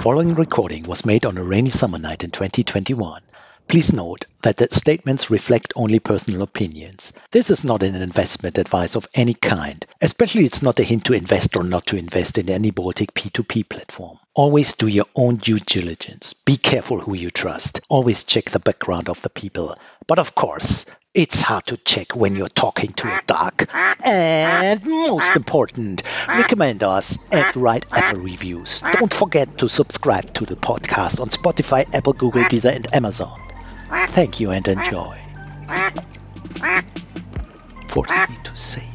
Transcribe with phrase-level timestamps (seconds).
[0.00, 3.20] following recording was made on a rainy summer night in 2021.
[3.66, 7.12] Please note that the statements reflect only personal opinions.
[7.32, 11.14] This is not an investment advice of any kind, especially it's not a hint to
[11.14, 14.18] invest or not to invest in any Baltic P2P platform.
[14.34, 16.32] Always do your own due diligence.
[16.32, 17.80] Be careful who you trust.
[17.88, 19.76] Always check the background of the people.
[20.06, 20.86] But of course,
[21.18, 23.68] it's hard to check when you're talking to a dog.
[24.04, 28.82] And most important, recommend us and write Apple reviews.
[28.92, 33.36] Don't forget to subscribe to the podcast on Spotify, Apple, Google, Deezer, and Amazon.
[34.10, 35.18] Thank you and enjoy.
[37.88, 38.88] Force me to say.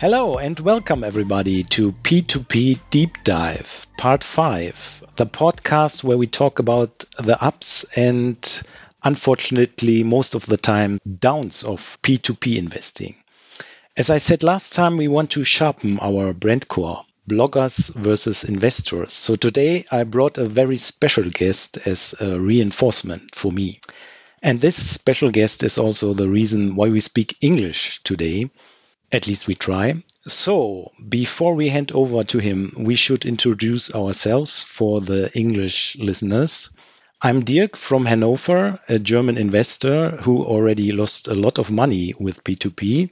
[0.00, 6.58] Hello and welcome everybody to P2P Deep Dive, Part 5, the podcast where we talk
[6.58, 8.62] about the ups and
[9.02, 13.16] unfortunately most of the time downs of P2P investing.
[13.96, 19.14] As I said last time, we want to sharpen our brand core bloggers versus investors.
[19.14, 23.80] So today I brought a very special guest as a reinforcement for me.
[24.42, 28.50] And this special guest is also the reason why we speak English today.
[29.10, 29.94] At least we try.
[30.28, 36.70] So, before we hand over to him, we should introduce ourselves for the English listeners.
[37.22, 42.44] I'm Dirk from Hanover, a German investor who already lost a lot of money with
[42.44, 43.10] P2P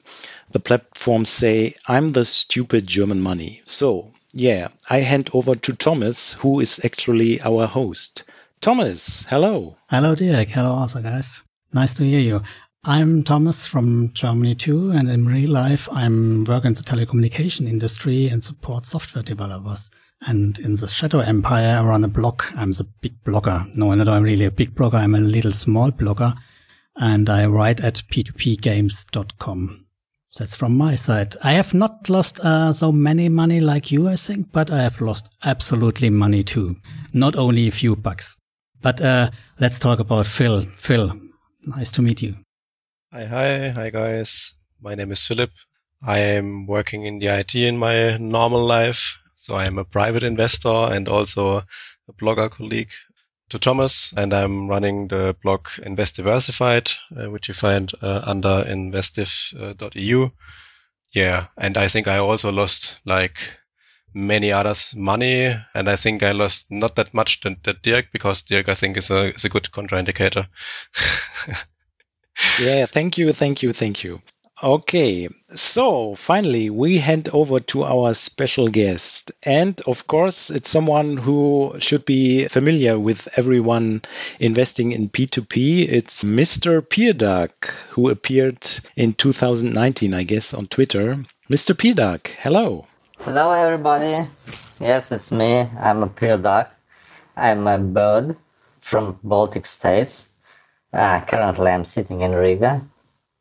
[0.55, 3.63] the platforms say, I'm the stupid German money.
[3.67, 8.23] So, yeah, I hand over to Thomas, who is actually our host.
[8.61, 9.77] Thomas, hello.
[9.91, 10.49] Hello, Dirk.
[10.49, 11.43] Hello, also, guys.
[11.73, 12.43] Nice to hear you.
[12.87, 18.29] I'm Thomas from Germany too, and in real life, I'm working in the telecommunication industry
[18.29, 19.91] and support software developers.
[20.27, 22.43] And in the Shadow Empire, I run a blog.
[22.55, 23.75] I'm the big blogger.
[23.75, 24.99] No, I'm not really a big blogger.
[24.99, 26.37] I'm a little small blogger,
[26.97, 29.87] and I write at p2pgames.com.
[30.39, 31.37] That's from my side.
[31.43, 35.01] I have not lost uh, so many money like you, I think, but I have
[35.01, 36.77] lost absolutely money too.
[37.15, 38.37] Not only a few bucks.
[38.83, 40.61] But uh, let's talk about Phil.
[40.61, 41.19] Phil,
[41.67, 42.44] nice to meet you.
[43.15, 44.55] Hi, hi, hi guys.
[44.83, 45.51] My name is Philip.
[46.03, 49.23] I am working in the IT in my normal life.
[49.37, 52.91] So I am a private investor and also a blogger colleague
[53.51, 58.65] to Thomas, and I'm running the blog Invest Diversified, uh, which you find uh, under
[58.67, 60.31] investive.eu.
[61.15, 63.61] Yeah, and I think I also lost like
[64.13, 68.43] many others money, and I think I lost not that much than that Dirk because
[68.43, 70.49] Dirk I think is a is a good contraindicator.
[72.61, 74.21] yeah, thank you, thank you, thank you.
[74.63, 79.33] Okay, so finally we hand over to our special guest.
[79.43, 84.03] And of course, it's someone who should be familiar with everyone
[84.39, 85.89] investing in P2P.
[85.89, 86.81] It's Mr.
[86.81, 88.67] Pierduck, who appeared
[88.97, 91.19] in 2019, I guess, on Twitter.
[91.51, 91.75] Mr.
[91.75, 92.87] Pierduck, hello.
[93.19, 94.29] Hello, everybody.
[94.81, 95.69] Yes, it's me.
[95.79, 96.69] I'm a Pierduck.
[97.37, 98.37] I'm a bird
[98.81, 100.31] from Baltic states.
[100.95, 102.89] Uh, currently, I'm sitting in Riga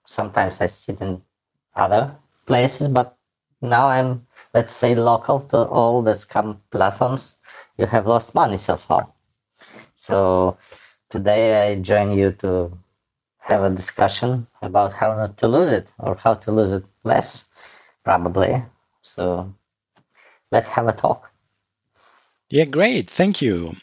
[0.05, 1.21] sometimes I sit in
[1.75, 2.15] other
[2.45, 3.17] places, but
[3.61, 7.35] now I'm, let's say, local to all the scam platforms.
[7.77, 9.07] You have lost money so far.
[9.95, 10.57] So
[11.09, 12.77] today I join you to
[13.39, 17.49] have a discussion about how not to lose it or how to lose it less,
[18.03, 18.63] probably.
[19.01, 19.53] So
[20.51, 21.31] let's have a talk.
[22.49, 23.09] Yeah, great.
[23.09, 23.75] Thank you.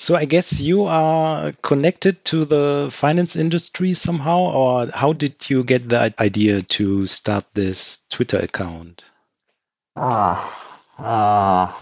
[0.00, 5.62] So I guess you are connected to the finance industry somehow, or how did you
[5.62, 9.04] get the idea to start this Twitter account?
[9.94, 10.40] Ah,
[10.98, 11.72] uh, uh,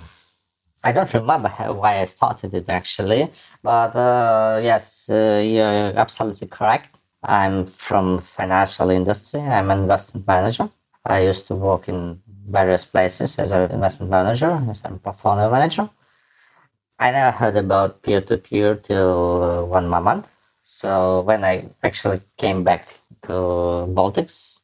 [0.82, 3.30] I don't remember how, why I started it actually,
[3.62, 6.98] but uh, yes, uh, you're absolutely correct.
[7.22, 9.42] I'm from financial industry.
[9.42, 10.68] I'm an investment manager.
[11.06, 15.88] I used to work in various places as an investment manager, as a portfolio manager.
[16.98, 20.26] I never heard about peer to peer till uh, one moment.
[20.64, 22.88] So when I actually came back
[23.22, 23.32] to
[23.96, 24.60] Baltics,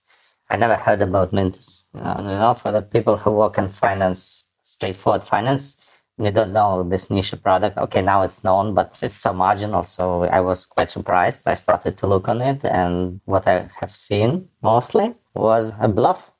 [0.50, 1.84] I never heard about Mintos.
[1.95, 5.77] You know, you know, for the people who work in finance, straightforward finance,
[6.19, 7.78] they don't know this niche product.
[7.78, 9.84] Okay, now it's known, but it's so marginal.
[9.84, 11.42] So I was quite surprised.
[11.47, 16.33] I started to look on it, and what I have seen mostly was a bluff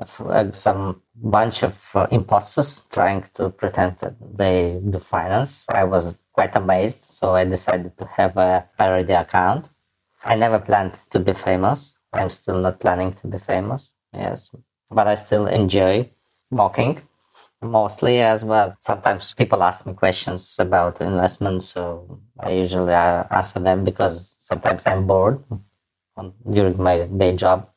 [0.00, 5.68] uh, some bunch of uh, imposters trying to pretend that they do finance.
[5.68, 9.70] I was quite amazed, so I decided to have a parody account.
[10.24, 11.94] I never planned to be famous.
[12.12, 13.90] I'm still not planning to be famous.
[14.12, 14.50] Yes,
[14.90, 16.10] but I still enjoy
[16.50, 17.00] mocking
[17.60, 18.76] mostly as well.
[18.80, 24.86] Sometimes people ask me questions about investments, so I usually uh, answer them because sometimes
[24.86, 25.42] I'm bored
[26.50, 27.68] during my day job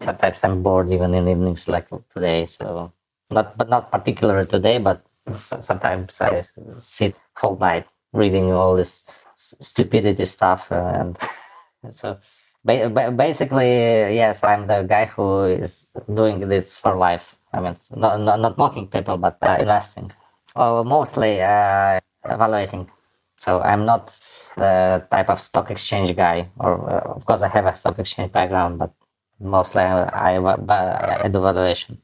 [0.00, 2.46] sometimes I'm bored even in evenings like today.
[2.46, 2.92] So
[3.30, 5.04] Not, but not particularly today, but
[5.36, 6.40] sometimes I
[6.80, 9.04] sit whole night reading all this
[9.36, 10.72] stupidity stuff.
[10.72, 11.16] And
[11.90, 12.18] so
[12.64, 17.36] basically, yes, I'm the guy who is doing this for life.
[17.52, 20.12] I mean, not, not, not mocking people, but uh, investing.
[20.56, 22.90] Or mostly uh, evaluating.
[23.38, 24.18] So I'm not
[24.56, 26.48] the type of stock exchange guy.
[26.58, 28.92] Or uh, of course, I have a stock exchange background, but
[29.40, 32.00] mostly I, I, I do valuation.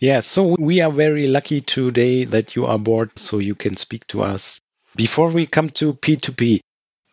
[0.00, 4.06] Yeah, so we are very lucky today that you are board so you can speak
[4.08, 4.60] to us.
[4.96, 6.60] Before we come to P2P,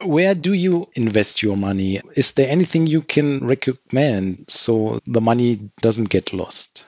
[0.01, 2.01] where do you invest your money?
[2.15, 6.85] Is there anything you can recommend so the money doesn't get lost?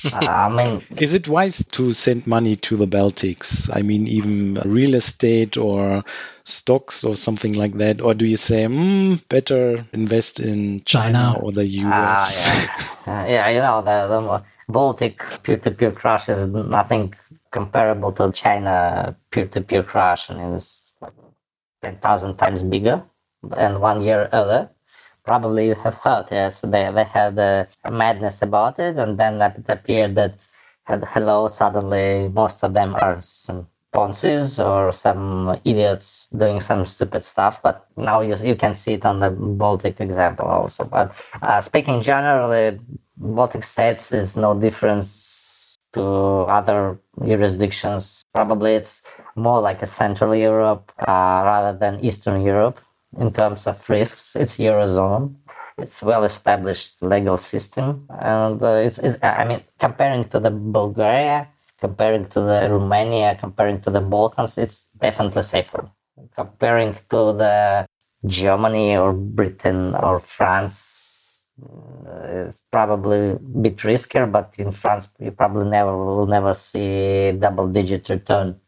[0.05, 3.71] I mean, is it wise to send money to the Baltics?
[3.73, 6.05] I mean, even real estate or
[6.45, 8.01] stocks or something like that?
[8.01, 11.39] Or do you say, mm, better invest in China, China.
[11.41, 11.87] or the US?
[11.87, 13.13] Ah, yeah.
[13.13, 17.15] uh, yeah, you know, the, the Baltic peer to peer crash is nothing
[17.51, 20.83] comparable to China peer to peer crash, and it's
[21.83, 23.03] 10,000 times bigger
[23.57, 24.71] and one year earlier
[25.27, 29.69] probably you have heard, yes, they, they had a madness about it, and then it
[29.69, 30.39] appeared that
[30.87, 37.63] hello, suddenly most of them are some Ponzi's or some idiots doing some stupid stuff.
[37.63, 40.85] But now you, you can see it on the Baltic example also.
[40.85, 42.79] But uh, speaking generally,
[43.17, 48.25] Baltic states is no difference to other jurisdictions.
[48.35, 49.03] Probably it's
[49.35, 52.81] more like a Central Europe uh, rather than Eastern Europe
[53.19, 54.37] in terms of risks.
[54.37, 55.37] It's eurozone.
[55.79, 61.49] It's well established legal system, and uh, it's, it's, I mean comparing to the Bulgaria,
[61.79, 65.85] comparing to the Romania, comparing to the Balkans, it's definitely safer.
[66.35, 67.87] Comparing to the
[68.25, 75.31] Germany or Britain or France, uh, it's probably a bit riskier, but in France you
[75.31, 78.59] probably never will never see double digit return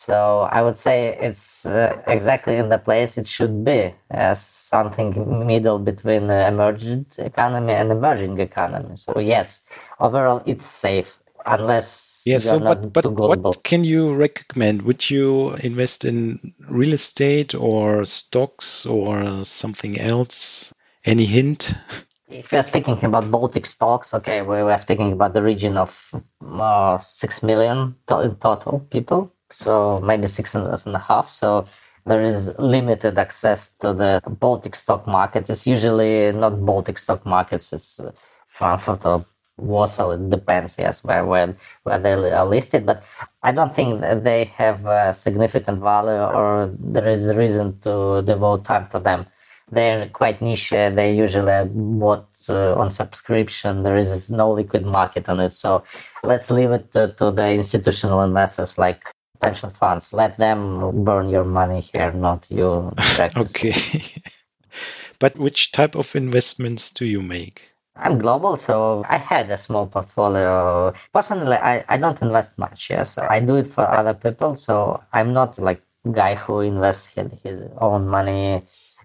[0.00, 5.46] so I would say it's uh, exactly in the place it should be, as something
[5.46, 8.96] middle between the emergent economy and emerging economy.
[8.96, 9.64] So yes,
[10.00, 12.38] overall it's safe unless yeah.
[12.38, 14.80] So but but what can you recommend?
[14.82, 20.72] Would you invest in real estate or stocks or something else?
[21.04, 21.74] Any hint?
[22.30, 26.14] If we are speaking about Baltic stocks, okay, we were speaking about the region of
[26.40, 31.28] uh, six million to- total people so maybe six and a half.
[31.28, 31.66] So
[32.06, 35.50] there is limited access to the Baltic stock market.
[35.50, 37.72] It's usually not Baltic stock markets.
[37.72, 38.12] It's uh,
[38.46, 39.24] Frankfurt or
[39.58, 40.12] Warsaw.
[40.12, 42.86] It depends, yes, where where where they are listed.
[42.86, 43.04] But
[43.42, 48.86] I don't think they have significant value, or there is a reason to devote time
[48.88, 49.26] to them.
[49.70, 50.70] They're quite niche.
[50.70, 53.82] They usually bought uh, on subscription.
[53.82, 55.52] There is no liquid market on it.
[55.52, 55.84] So
[56.24, 60.12] let's leave it to, to the institutional investors like pension funds.
[60.12, 62.92] Let them burn your money here, not you.
[63.36, 63.74] okay.
[65.18, 67.72] but which type of investments do you make?
[67.96, 70.92] I'm global, so I had a small portfolio.
[71.12, 72.88] Personally, I, I don't invest much.
[72.90, 74.54] Yes, I do it for other people.
[74.56, 78.62] So I'm not like guy who invests his, his own money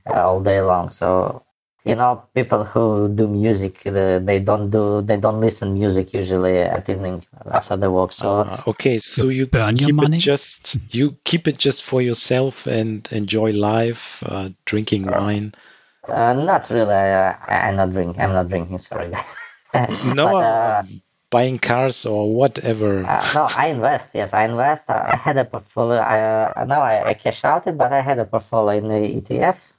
[0.08, 0.92] uh, all day long.
[0.92, 1.45] So
[1.86, 6.90] you know people who do music they don't do they don't listen music usually at
[6.90, 10.18] evening after the work so uh, okay so you burn your money?
[10.18, 15.54] just you keep it just for yourself and enjoy life uh, drinking uh, wine?
[16.08, 19.14] uh, not really I, am not drinking i'm not drinking sorry.
[20.16, 20.84] No but, uh,
[21.30, 23.02] buying cars or whatever.
[23.36, 24.90] no i invest yes i invest.
[24.90, 28.26] I had a portfolio i now I, I cash out it but i had a
[28.26, 29.75] portfolio in the etf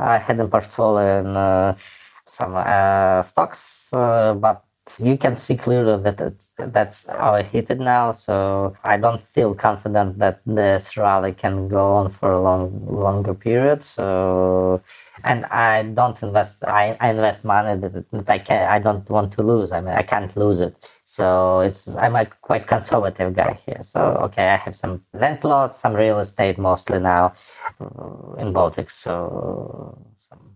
[0.00, 1.76] I had a portfolio in uh,
[2.24, 4.64] some uh, stocks, uh, but
[4.98, 8.12] you can see clearly that that's how I hit it now.
[8.12, 13.34] So I don't feel confident that this rally can go on for a long, longer
[13.34, 13.82] period.
[13.82, 14.82] So,
[15.22, 16.64] and I don't invest.
[16.64, 18.68] I, I invest money that, that I can.
[18.68, 19.70] I don't want to lose.
[19.72, 20.74] I mean, I can't lose it.
[21.04, 21.94] So it's.
[21.96, 23.82] I'm a quite conservative guy here.
[23.82, 27.34] So okay, I have some land plots, some real estate mostly now
[27.80, 28.92] uh, in Baltics.
[28.92, 30.06] So.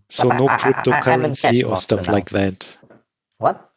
[0.07, 2.77] So no I, cryptocurrency I, or stuff like that.
[3.39, 3.71] What?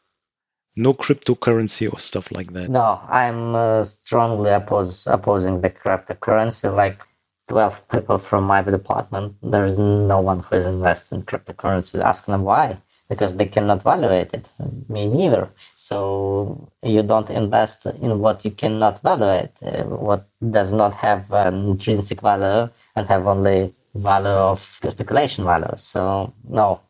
[0.79, 2.71] No cryptocurrency or stuff like that.
[2.71, 6.75] No, I'm uh, strongly oppose, opposing the cryptocurrency.
[6.75, 7.03] Like
[7.49, 12.01] 12 people from my department, there is no one who is investing in cryptocurrency.
[12.01, 12.79] Ask them why.
[13.09, 14.49] Because they cannot evaluate it.
[14.89, 15.49] Me neither.
[15.75, 21.55] So you don't invest in what you cannot evaluate, uh, what does not have an
[21.71, 25.75] intrinsic value and have only value of speculation value.
[25.77, 26.83] So no,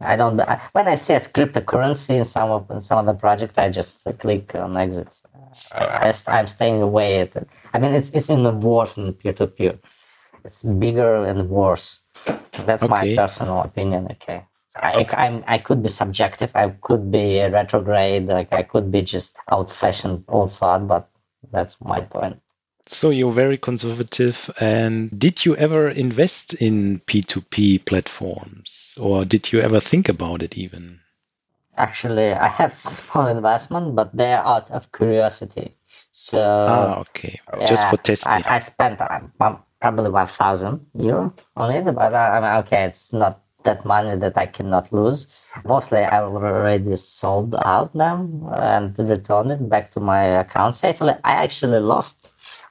[0.00, 0.36] I don't.
[0.72, 4.04] When I see a cryptocurrency in some of in some of the project, I just
[4.18, 5.22] click on exit.
[5.72, 7.30] I, am staying away.
[7.72, 9.78] I mean, it's it's even worse in peer to peer.
[10.44, 12.00] It's bigger and worse.
[12.66, 12.90] That's okay.
[12.90, 14.08] my personal opinion.
[14.12, 14.44] Okay.
[14.76, 16.52] I, I'm, I could be subjective.
[16.54, 18.26] I could be retrograde.
[18.26, 20.86] Like I could be just old-fashioned, old thought.
[20.86, 21.08] But
[21.50, 22.40] that's my point.
[22.86, 24.50] So you're very conservative.
[24.60, 30.56] And did you ever invest in P2P platforms or did you ever think about it
[30.56, 31.00] even?
[31.76, 35.74] Actually, I have small investment, but they're out of curiosity.
[36.12, 37.38] So, ah, okay.
[37.58, 38.32] Yeah, Just for testing.
[38.32, 39.32] I, I spent um,
[39.80, 44.38] probably 1000 euro on it, but uh, I mean, okay, it's not that money that
[44.38, 45.26] I cannot lose.
[45.64, 51.12] Mostly I already sold out them and returned it back to my account safely.
[51.22, 52.25] I actually lost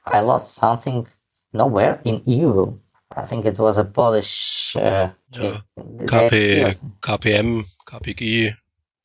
[0.06, 1.06] I lost something
[1.52, 2.72] nowhere in EU.
[3.14, 5.58] I think it was a Polish uh, yeah.
[5.76, 8.56] KP, KPM, KPG,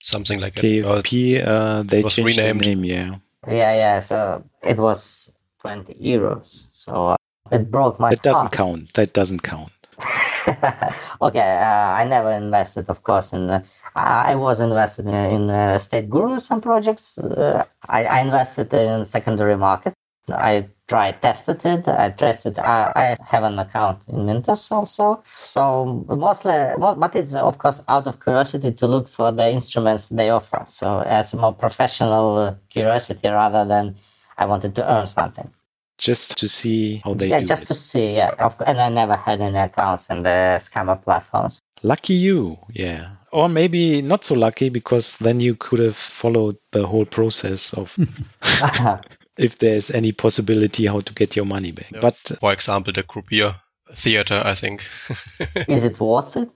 [0.01, 0.63] something like that.
[0.63, 2.61] KP, uh, they was changed renamed.
[2.61, 3.15] the name, yeah.
[3.47, 3.99] Yeah, yeah.
[3.99, 6.67] So it was 20 euros.
[6.71, 7.15] So uh,
[7.51, 8.53] it broke my That doesn't heart.
[8.53, 8.93] count.
[8.93, 9.71] That doesn't count.
[11.21, 13.49] okay, uh, I never invested, of course, in.
[13.51, 13.63] Uh,
[13.95, 17.17] I was invested in, in uh, State Guru some projects.
[17.17, 19.93] Uh, I, I, invested in secondary market.
[20.29, 21.87] I tried tested it.
[21.87, 22.59] I tested.
[22.59, 25.23] I, I have an account in Mintos also.
[25.25, 30.29] So mostly, but it's of course out of curiosity to look for the instruments they
[30.29, 30.63] offer.
[30.67, 33.95] So it's more professional uh, curiosity rather than
[34.37, 35.49] I wanted to earn something.
[35.97, 37.67] Just to see how they yeah, just it.
[37.67, 38.15] to see.
[38.15, 41.61] Yeah, of and I never had any accounts in the scammer platforms.
[41.83, 43.11] Lucky you, yeah.
[43.31, 47.97] Or maybe not so lucky because then you could have followed the whole process of
[49.41, 51.91] if there's any possibility how to get your money back.
[51.91, 53.55] Yeah, but for example, the Grupeer
[53.93, 54.85] theater, I think.
[55.67, 56.51] is it worth it?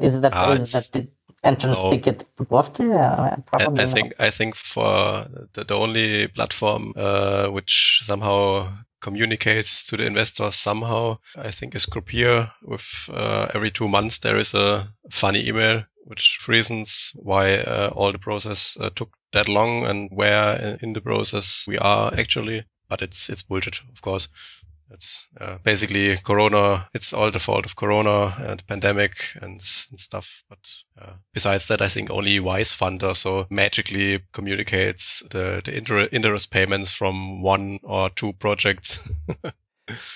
[0.00, 1.08] Is that, uh, is that the
[1.44, 1.90] entrance no.
[1.90, 2.90] ticket worth it?
[2.90, 9.84] Uh, I, I think I think for the, the only platform uh, which somehow communicates
[9.84, 12.50] to the investors somehow, I think is Grupeer.
[12.62, 18.12] With uh, every two months there is a funny email which reasons why uh, all
[18.12, 22.64] the process uh, took that long and where in the process we are actually.
[22.88, 24.28] But it's, it's bullshit, of course.
[24.90, 26.88] It's uh, basically Corona.
[26.94, 30.44] It's all the fault of Corona and pandemic and, and stuff.
[30.48, 30.58] But
[30.98, 36.50] uh, besides that, I think only Wise Funder so magically communicates the, the inter- interest
[36.50, 39.10] payments from one or two projects.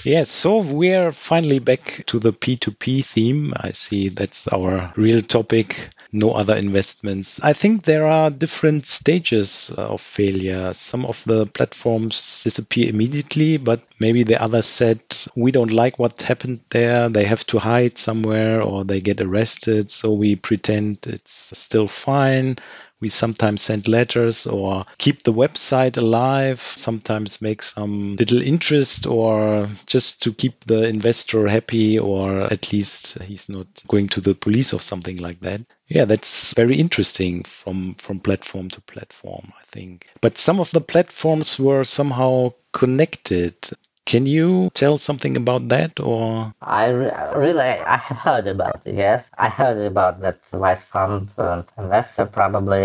[0.05, 3.55] Yes, so we're finally back to the P2P theme.
[3.57, 5.89] I see that's our real topic.
[6.13, 7.41] No other investments.
[7.43, 10.75] I think there are different stages uh, of failure.
[10.75, 15.01] Some of the platforms disappear immediately, but maybe the others said,
[15.35, 17.09] we don't like what happened there.
[17.09, 19.91] They have to hide somewhere or they get arrested.
[19.91, 22.59] So we pretend it's still fine
[23.03, 29.69] we sometimes send letters or keep the website alive, sometimes make some little interest or
[29.87, 34.73] just to keep the investor happy or at least he's not going to the police
[34.73, 35.61] or something like that.
[35.89, 40.09] Yeah, that's very interesting from, from platform to platform, I think.
[40.21, 43.57] But some of the platforms were somehow connected.
[44.05, 46.53] Can you tell something about that or?
[46.61, 49.31] I re- really, I heard about it, yes.
[49.39, 52.81] I heard about that Wisefund and Envestio, probably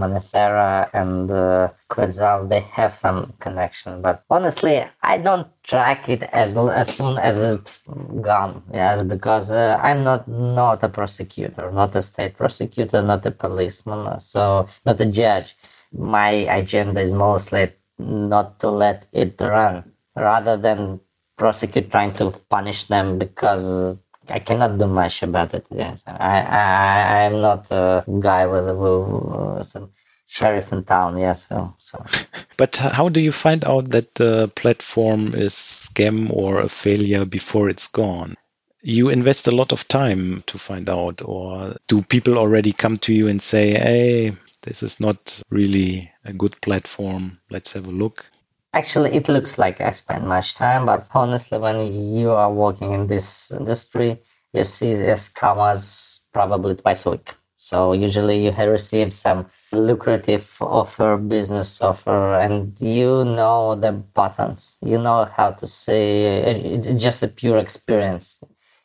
[0.00, 4.00] Monethera and uh, Kuetzal, they have some connection.
[4.00, 7.82] But honestly, I don't track it as as soon as it's
[8.22, 13.32] gone, yes, because uh, I'm not, not a prosecutor, not a state prosecutor, not a
[13.32, 15.56] policeman, so not a judge.
[15.92, 19.84] My agenda is mostly not to let it run
[20.16, 21.00] rather than
[21.36, 23.98] prosecute trying to punish them because
[24.28, 25.66] I cannot do much about it.
[25.70, 29.90] Yes, I I I'm not a guy with, with some
[30.26, 31.18] sheriff in town.
[31.18, 32.04] Yes, so, so.
[32.56, 37.70] But how do you find out that the platform is scam or a failure before
[37.70, 38.36] it's gone?
[38.82, 43.14] You invest a lot of time to find out, or do people already come to
[43.14, 47.40] you and say, "Hey, this is not really a good platform.
[47.50, 48.30] Let's have a look."
[48.72, 53.08] Actually, it looks like I spend much time, but honestly, when you are working in
[53.08, 54.20] this industry,
[54.52, 57.34] you see these scammers probably twice a week.
[57.56, 64.76] So usually you receive some lucrative offer, business offer, and you know the patterns.
[64.82, 66.24] You know how to say
[66.54, 68.40] it's just a pure experience.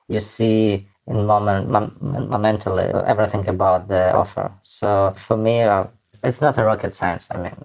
[0.07, 4.51] You see in moment, momentarily everything about the offer.
[4.63, 5.85] So for me, uh,
[6.23, 7.29] it's not a rocket science.
[7.31, 7.55] I mean,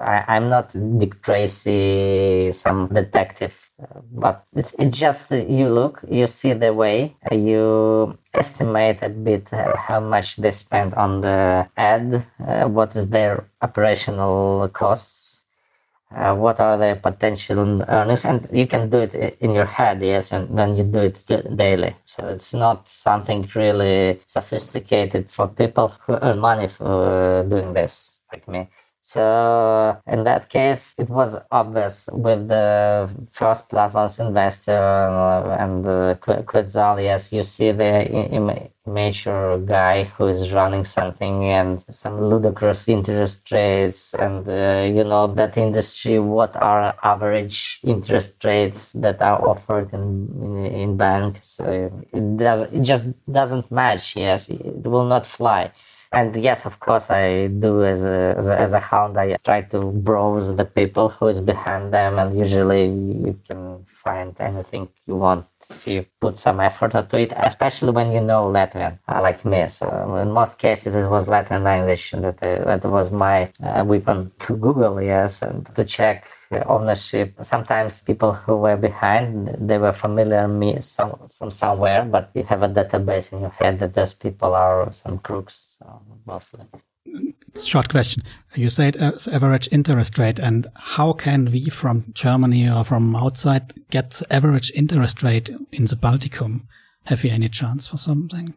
[0.00, 6.52] I, am not Dick Tracy, some detective, uh, but it's, just you look, you see
[6.52, 12.94] the way, you estimate a bit how much they spend on the ad, uh, what
[12.96, 15.35] is their operational costs
[16.14, 18.24] uh, what are the potential earnings?
[18.24, 21.24] And you can do it in your head yes and then you do it
[21.56, 21.96] daily.
[22.04, 28.46] So it's not something really sophisticated for people who earn money for doing this like
[28.48, 28.68] me
[29.06, 36.16] so in that case, it was obvious with the first platforms Envestio uh, and uh,
[36.16, 37.00] Kuetzal.
[37.00, 44.12] Yes, you see the major guy who is running something and some ludicrous interest rates,
[44.14, 46.18] and uh, you know that industry.
[46.18, 51.46] What are average interest rates that are offered in in, in banks?
[51.46, 51.64] So
[52.12, 54.16] it does it just doesn't match.
[54.16, 55.70] Yes, it will not fly.
[56.12, 59.18] And yes, of course, I do as a, as a, as a hound.
[59.18, 64.34] I try to browse the people who is behind them, and usually you can find
[64.40, 68.98] anything you want if you put some effort into it, especially when you know Latvian,
[69.08, 69.66] uh, like me.
[69.68, 74.30] So in most cases, it was Latvian language that, uh, that was my uh, weapon
[74.40, 76.24] to Google, yes, and to check
[76.66, 77.34] ownership.
[77.40, 82.62] Sometimes people who were behind, they were familiar me some, from somewhere, but you have
[82.62, 86.64] a database in your head that those people are some crooks, so mostly.
[87.64, 88.22] Short question.
[88.54, 93.72] You said uh, average interest rate, and how can we from Germany or from outside
[93.90, 96.66] get average interest rate in the Balticum?
[97.04, 98.54] Have you any chance for something?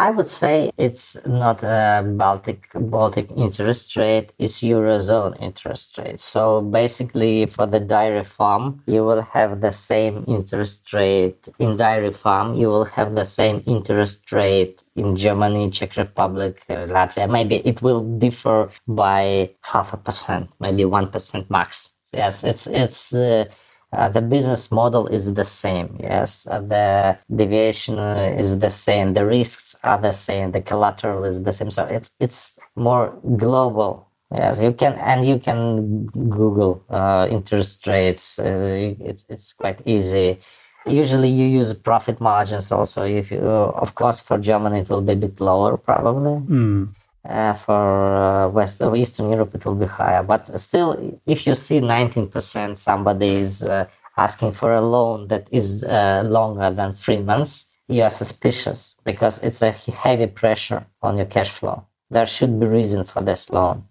[0.00, 6.20] I would say it's not a Baltic Baltic interest rate, it's Eurozone interest rate.
[6.20, 12.12] So basically for the dairy farm, you will have the same interest rate in dairy
[12.12, 17.30] farm, you will have the same interest rate in Germany, Czech Republic, uh, Latvia.
[17.30, 21.92] Maybe it will differ by half a percent, maybe 1% max.
[22.12, 23.44] Yes, it's it's uh,
[23.92, 25.96] uh, the business model is the same.
[26.00, 29.14] Yes, uh, the deviation is the same.
[29.14, 30.52] The risks are the same.
[30.52, 31.70] The collateral is the same.
[31.70, 34.08] So it's it's more global.
[34.32, 38.38] Yes, you can and you can Google uh, interest rates.
[38.38, 40.38] Uh, it's it's quite easy.
[40.86, 43.04] Usually, you use profit margins also.
[43.04, 46.40] If you, of course, for Germany, it will be a bit lower probably.
[46.46, 46.88] Mm.
[47.22, 50.22] Uh, for uh, West or Eastern Europe, it will be higher.
[50.22, 55.84] But still, if you see 19% somebody is uh, asking for a loan that is
[55.84, 61.26] uh, longer than three months, you are suspicious because it's a heavy pressure on your
[61.26, 61.84] cash flow.
[62.08, 63.84] There should be reason for this loan.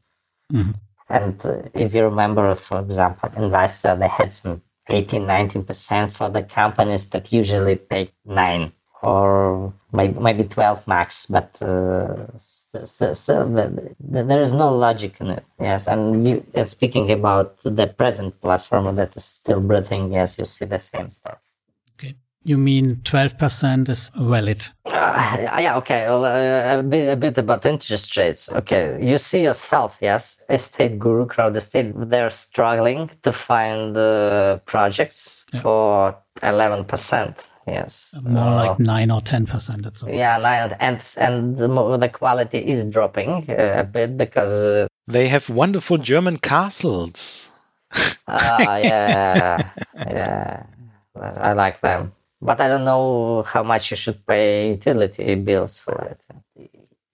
[0.51, 0.71] Mm-hmm.
[1.09, 6.43] And uh, if you remember, for example, Envestio, they had some 18, 19% for the
[6.43, 13.49] companies that usually take nine or maybe, maybe 12 max, but uh, still, still,
[13.99, 15.45] there is no logic in it.
[15.59, 20.45] Yes, and you, and speaking about the present platform that is still breathing, yes, you
[20.45, 21.37] see the same stuff.
[21.97, 22.15] Okay.
[22.43, 24.65] You mean 12% is valid?
[24.85, 26.05] Uh, yeah, okay.
[26.07, 28.51] Well, uh, a, bit, a bit about interest rates.
[28.51, 35.45] Okay, you see yourself, yes, estate guru, crowd estate, they're struggling to find uh, projects
[35.53, 35.61] yeah.
[35.61, 38.13] for 11% Yes.
[38.21, 39.83] More uh, like nine or ten percent.
[39.83, 40.09] That's all.
[40.09, 45.27] Yeah, nine and and the, the quality is dropping uh, a bit because uh, they
[45.27, 47.49] have wonderful German castles.
[48.27, 50.63] Ah, yeah, yeah.
[51.19, 55.95] I like them, but I don't know how much you should pay utility bills for
[56.11, 56.21] it.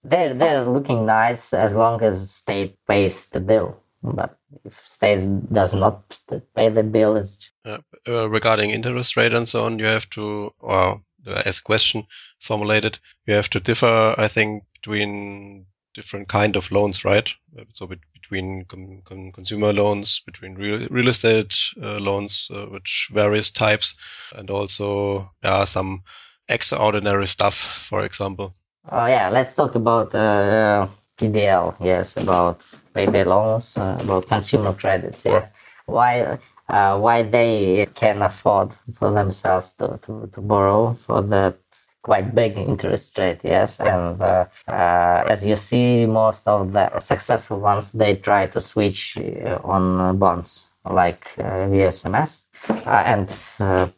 [0.04, 5.74] They're they're looking nice as long as state pays the bill, but if state does
[5.74, 6.20] not
[6.54, 7.78] pay the bill, it's uh,
[8.08, 9.78] uh, regarding interest rate and so on.
[9.78, 11.02] You have to, or
[11.44, 12.04] as question
[12.38, 17.34] formulated, you have to differ, I think, between different kind of loans, right?
[17.74, 23.50] So between com- com- consumer loans, between real, real estate uh, loans, uh, which various
[23.50, 23.96] types,
[24.36, 26.02] and also there are some
[26.48, 28.54] extraordinary stuff, for example.
[28.90, 31.76] Oh yeah, let's talk about uh, PDL.
[31.80, 35.24] Yes, about payday loans, uh, about consumer credits.
[35.24, 35.48] Yeah,
[35.86, 41.56] why uh, why they can afford for themselves to, to, to borrow for that
[42.02, 43.40] quite big interest rate.
[43.42, 48.60] Yes, and uh, uh, as you see, most of the successful ones they try to
[48.60, 52.44] switch uh, on bonds like VSMS.
[52.86, 53.28] and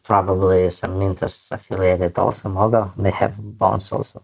[0.03, 2.91] probably some Mintos affiliated also Mogo.
[2.97, 4.23] They have bonds also.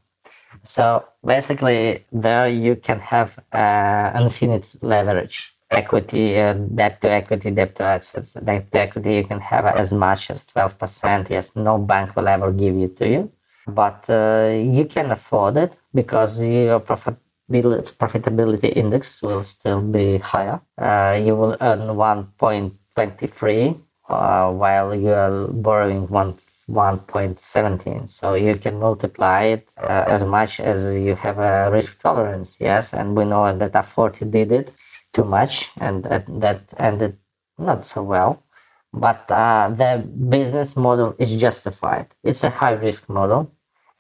[0.66, 5.54] So basically, there you can have uh, infinite leverage.
[5.72, 9.92] Equity, uh, debt to equity, debt to assets, debt to equity, you can have as
[9.92, 11.30] much as 12%.
[11.30, 13.32] Yes, no bank will ever give it to you,
[13.68, 17.16] but uh, you can afford it because your profit,
[17.52, 20.62] profitability index will still be higher.
[20.78, 26.34] Uh, you will earn 1.23 uh, while you are borrowing 1
[26.70, 32.58] 1.17 so you can multiply it uh, as much as you have a risk tolerance
[32.60, 32.94] yes?
[32.94, 34.72] And we know that a40 did it
[35.14, 37.18] too much and that, that ended
[37.58, 38.44] not so well.
[38.92, 42.08] But uh, the business model is justified.
[42.24, 43.52] It's a high risk model.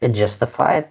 [0.01, 0.89] It's justified.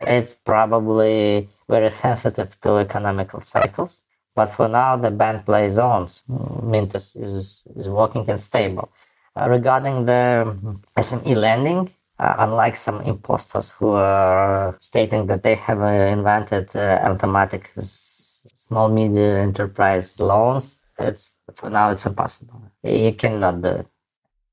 [0.00, 4.02] It's probably very sensitive to economical cycles.
[4.34, 6.06] But for now the band plays on.
[6.06, 8.90] Mintos is, is working and stable
[9.36, 10.56] regarding the
[10.96, 16.98] SME lending, uh, unlike some imposters who are stating that they have uh, invented uh,
[17.02, 22.62] automatic s- small medium enterprise loans, it's for now it's impossible.
[22.82, 23.86] You cannot do it.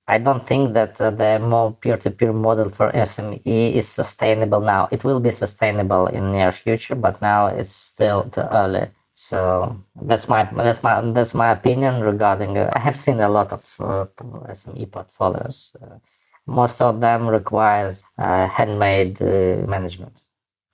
[0.07, 4.87] I don't think that uh, the more peer-to-peer model for SME is sustainable now.
[4.91, 8.89] It will be sustainable in near future, but now it's still too early.
[9.21, 12.57] So that's my that's my that's my opinion regarding.
[12.57, 14.05] Uh, I have seen a lot of uh,
[14.49, 15.71] SME portfolios.
[15.79, 15.99] Uh,
[16.47, 20.17] most of them requires uh, handmade uh, management,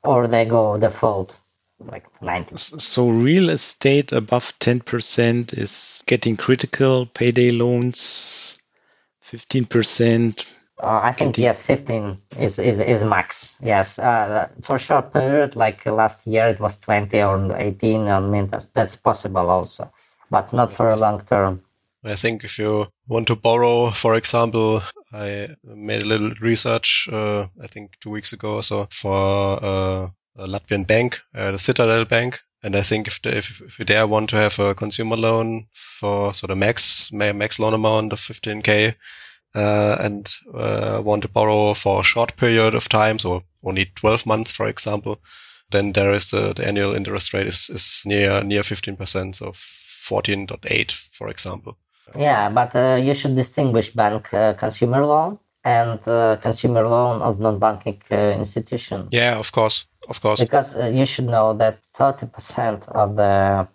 [0.02, 1.42] or they go default
[1.80, 2.56] like 90.
[2.56, 7.06] So real estate above 10% is getting critical.
[7.06, 8.58] Payday loans,
[9.26, 10.46] 15%.
[10.82, 13.58] Uh, I think yes, 15 is, is, is max.
[13.64, 18.08] Yes, uh, for short period, like last year, it was 20 or 18.
[18.08, 19.92] I mean, that's, that's possible also,
[20.30, 21.62] but not for a long term.
[22.04, 27.48] I think if you want to borrow, for example, I made a little research, uh,
[27.62, 32.08] I think two weeks ago or so for uh, a Latvian bank, uh, the Citadele
[32.08, 32.40] Bank.
[32.64, 35.68] And I think if, the, if, if you there want to have a consumer loan
[35.74, 38.96] for sort of max, max loan amount of 15k,
[39.56, 44.26] uh, and uh, want to borrow for a short period of time, so only 12
[44.26, 45.20] months, for example,
[45.72, 50.92] then there is the, the annual interest rate is, is near near 15%, so 14.8,
[50.92, 51.78] for example.
[52.16, 57.40] Yeah, but uh, you should distinguish bank uh, consumer loan and uh, consumer loan of
[57.40, 59.08] non-banking uh, institution.
[59.12, 60.40] Yeah, of course, of course.
[60.40, 63.68] Because you should know that 30% of the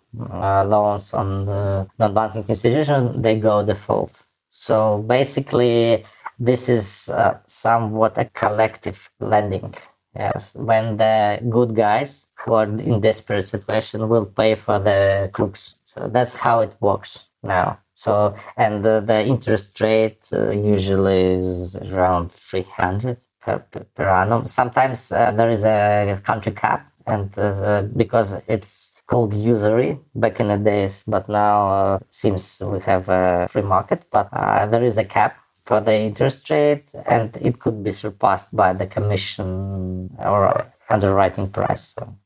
[0.66, 4.24] loans on the non-banking institution they go default.
[4.62, 6.04] So basically,
[6.38, 9.74] this is uh, somewhat a collective lending.
[10.14, 15.74] Yes, when the good guys who are in desperate situation will pay for the crooks.
[15.86, 17.80] So that's how it works now.
[17.94, 24.46] So and the, the interest rate uh, usually is around 300 per, per, per annum.
[24.46, 30.48] Sometimes uh, there is a country cap and uh, because it's called usury back in
[30.48, 34.96] the days but now uh, seems we have a free market but uh, there is
[34.96, 40.66] a cap for the interest rate and it could be surpassed by the commission or
[40.88, 42.16] underwriting price so.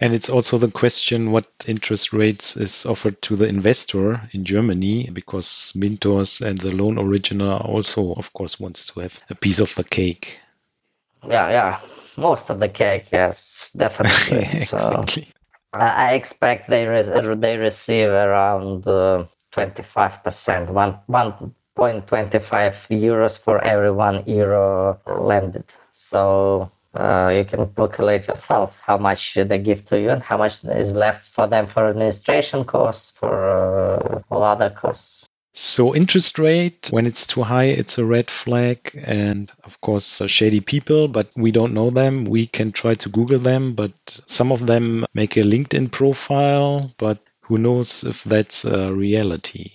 [0.00, 5.10] and it's also the question what interest rates is offered to the investor in Germany
[5.12, 9.74] because Mintos and the loan originator also, of course, wants to have a piece of
[9.74, 10.40] the cake.
[11.28, 11.80] Yeah, yeah
[12.16, 14.60] most of the cake, yes, definitely.
[14.60, 15.24] exactly.
[15.24, 15.39] So
[15.72, 22.40] I expect they re- they receive around uh, twenty five percent, one one point twenty
[22.40, 25.64] five euros for every one euro lended.
[25.92, 30.64] So uh, you can calculate yourself how much they give to you and how much
[30.64, 35.29] is left for them for administration costs, for uh, all other costs.
[35.52, 38.78] So interest rate, when it's too high, it's a red flag.
[39.04, 42.24] And of course, shady people, but we don't know them.
[42.24, 43.92] We can try to Google them, but
[44.26, 49.70] some of them make a LinkedIn profile, but who knows if that's a reality.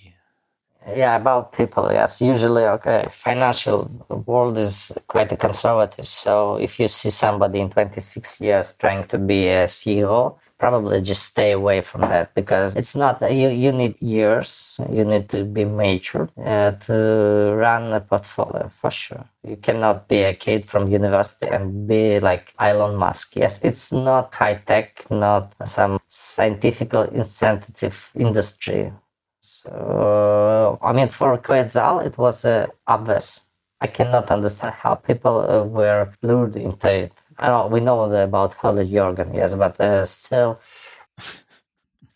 [0.95, 2.21] Yeah, about people, yes.
[2.21, 3.89] Usually, okay, financial
[4.27, 6.07] world is quite conservative.
[6.07, 11.23] So if you see somebody in 26 years trying to be a CEO, probably just
[11.23, 15.65] stay away from that because it's not you you need years you need to be
[15.65, 19.25] mature uh, to run a portfolio for sure.
[19.43, 23.35] You cannot be a kid from university and be like Elon Musk.
[23.35, 28.93] Yes it's not high tech not some scientific incentive industry.
[29.41, 33.41] So I mean for Kuetzal it was uh, obvious.
[33.81, 38.53] I cannot understand how people uh, were lured into it I know we know about
[38.55, 40.59] Holy Jorgen, yes, but uh, still,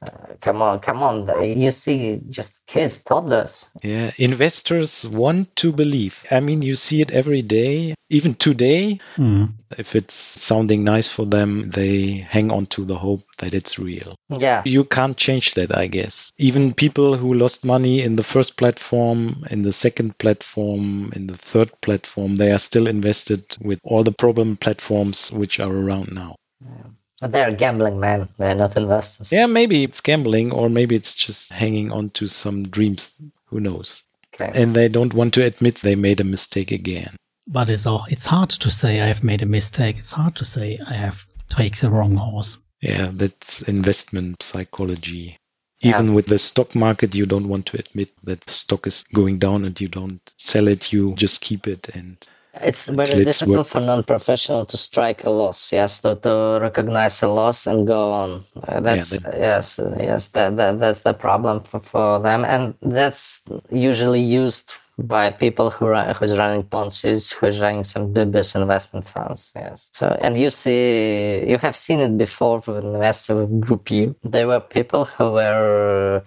[0.02, 1.28] uh, come on, come on!
[1.60, 3.70] You see, just kids, toddlers.
[3.84, 6.24] Yeah, investors want to believe.
[6.32, 9.00] I mean, you see it every day, even today.
[9.18, 9.56] Mm.
[9.78, 14.16] If it's sounding nice for them, they hang on to the hope that it's real.
[14.30, 16.32] Yeah, you can't change that, I guess.
[16.38, 21.38] Even people who lost money in the first platform, in the second platform, in the
[21.38, 26.36] third platform, they are still invested with all the problem platforms which are around now.
[26.62, 26.88] Yeah.
[27.22, 28.30] Oh, they're gambling, man.
[28.38, 29.32] They're not investors.
[29.32, 33.22] Yeah, maybe it's gambling, or maybe it's just hanging on to some dreams.
[33.46, 34.04] Who knows?
[34.36, 34.52] Okay.
[34.54, 37.16] And they don't want to admit they made a mistake again.
[37.46, 39.98] But it's all, it's hard to say I have made a mistake.
[39.98, 42.58] It's hard to say I have taken the wrong horse.
[42.80, 45.38] Yeah, that's investment psychology.
[45.82, 45.96] Yeah.
[45.96, 49.40] Even with the stock market, you don't want to admit that the stock is going
[49.40, 50.94] down and you don't sell it.
[50.94, 51.90] You just keep it.
[51.96, 52.18] And
[52.62, 55.72] It's very difficult work- for non-professional to strike a loss.
[55.72, 58.44] Yes, to, to recognize a loss and go on.
[58.68, 60.28] Uh, that's that- yes, uh, yes.
[60.30, 65.86] That, that that's the problem for, for them, and that's usually used by people who
[65.88, 69.54] are who's running Ponzi's, who's running some dubious investment funds.
[69.56, 69.90] Yes.
[69.94, 74.16] So and you see, you have seen it before with Envestio with Group U.
[74.24, 76.24] There were people who were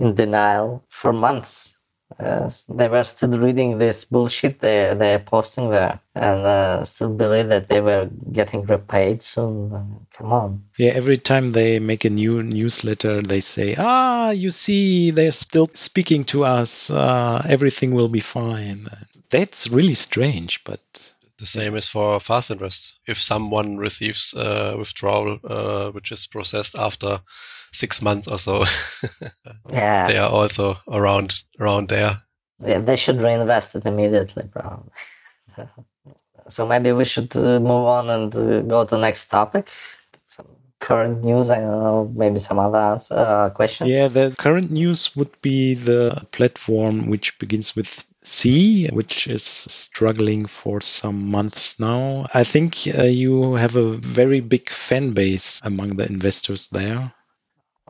[0.00, 1.75] in denial for months.
[2.18, 7.48] Yes, they were still reading this bullshit they they're posting there, and uh, still believe
[7.48, 9.20] that they were getting repaid.
[9.20, 14.30] So uh, come on, yeah, every time they make a new newsletter, they say, ah,
[14.30, 16.90] you see, they're still speaking to us.
[16.90, 18.88] Uh, everything will be fine.
[19.28, 22.98] That's really strange, but The same is for Fast Invest.
[23.06, 27.20] If someone receives uh, withdrawal, uh, which is processed after
[27.72, 28.64] six months or so,
[29.70, 32.22] yeah, they are also around around there.
[32.60, 34.90] yeah they should reinvest it immediately, probably.
[36.48, 39.68] so maybe we should uh, move on and uh, go to the next topic.
[40.30, 40.46] Some
[40.80, 41.50] current news.
[41.50, 43.90] I don't know, maybe some other answer, uh, questions.
[43.90, 50.46] yeah, the current news would be the platform which begins with C, which is struggling
[50.46, 52.26] for some months now.
[52.34, 57.14] I think uh, you have a very big fan base among the investors there.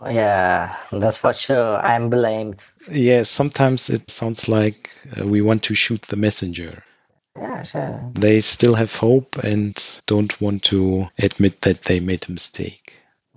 [0.05, 1.79] yeah, that's for sure.
[1.79, 2.63] I'm blamed.
[2.91, 6.85] Yeah, sometimes it sounds like uh, we want to shoot the messenger.
[7.35, 8.11] Yeah, sure.
[8.13, 9.75] They still have hope and
[10.07, 12.86] don't want to admit that they made a mistake.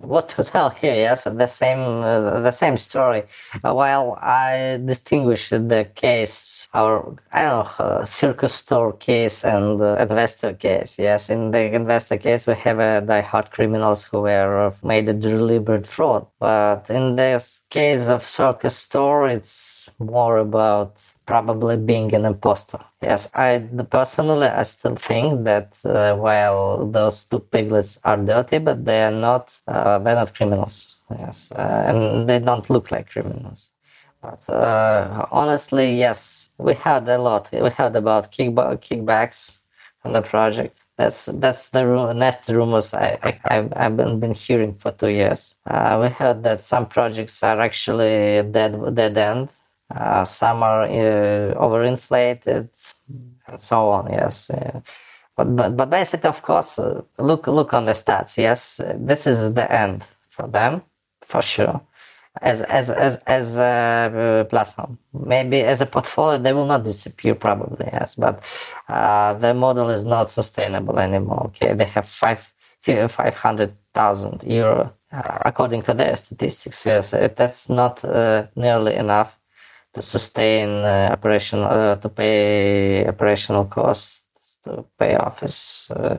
[0.00, 3.24] What to tell here yes the same uh, the same story.
[3.62, 10.58] Uh, while i distinguish the case our i don't know uh, Crowdestor case and Envestio
[10.58, 10.98] case.
[10.98, 15.12] Yes in the Envestio case we have uh, die-hard criminals who were uh, made a
[15.12, 16.26] deliberate fraud.
[16.38, 22.80] But in this case of Crowdestor it's more about probably being an imposter.
[23.02, 23.48] Yes, I
[23.98, 29.12] personally I still think that uh, while those two piglets are dirty, but they are
[29.28, 30.76] not uh, they're not criminals.
[31.22, 33.70] Yes, uh, and they don't look like criminals.
[34.22, 37.50] But uh, honestly, yes, we had a lot.
[37.52, 39.60] We had about kickba- kickbacks
[40.04, 40.82] on the project.
[40.96, 45.08] That's that's the ru- nasty rumors I, I I've, I've been, been hearing for two
[45.08, 45.54] years.
[45.66, 49.48] Uh, we heard that some projects are actually dead dead end.
[49.90, 52.68] Uh, some are uh, overinflated,
[53.48, 54.12] and so on.
[54.12, 54.80] Yes, uh,
[55.36, 58.38] but, but but basically, of course, uh, look look on the stats.
[58.38, 60.82] Yes, this is the end for them,
[61.22, 61.80] for sure.
[62.40, 67.34] As as as as a uh, platform, maybe as a portfolio, they will not disappear
[67.34, 67.86] probably.
[67.92, 68.44] Yes, but
[68.88, 71.46] uh, the model is not sustainable anymore.
[71.46, 72.52] Okay, they have five
[73.08, 74.94] five hundred thousand euro
[75.44, 76.86] according to their statistics.
[76.86, 78.04] Yes, that's not
[78.54, 79.39] nearly enough
[79.94, 84.24] to sustain uh, operation uh, to pay operational costs
[84.64, 86.18] to pay office uh,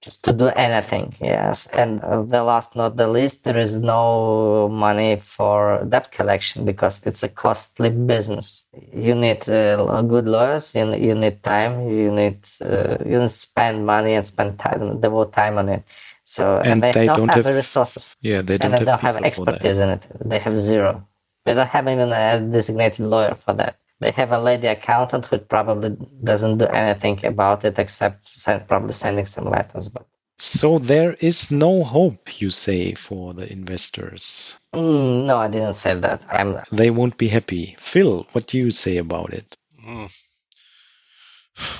[0.00, 5.16] just to do anything yes and the last not the least there is no money
[5.16, 11.14] for debt collection because it's a costly business you need uh, good lawyers you, you
[11.14, 15.58] need time you need uh, you need to spend money and spend time devote time
[15.58, 15.82] on it
[16.24, 18.84] so And they, they don't, don't have, have- the resources Yeah, they don't and they
[18.84, 19.26] don't have, have for that.
[19.26, 20.06] expertise in it.
[20.24, 21.06] They have zero.
[21.44, 23.78] They don't have even a designated lawyer for that.
[24.00, 28.92] They have a lady accountant who probably doesn't do anything about it except send, probably
[28.92, 29.88] sending some letters.
[29.88, 30.06] But
[30.38, 34.56] So there is no hope, you say, for the investors.
[34.72, 36.24] mm, no, I didn't say that.
[36.30, 37.74] I'm They won't be happy.
[37.78, 39.56] Phil, what do you say about it?
[39.82, 40.06] Hmm.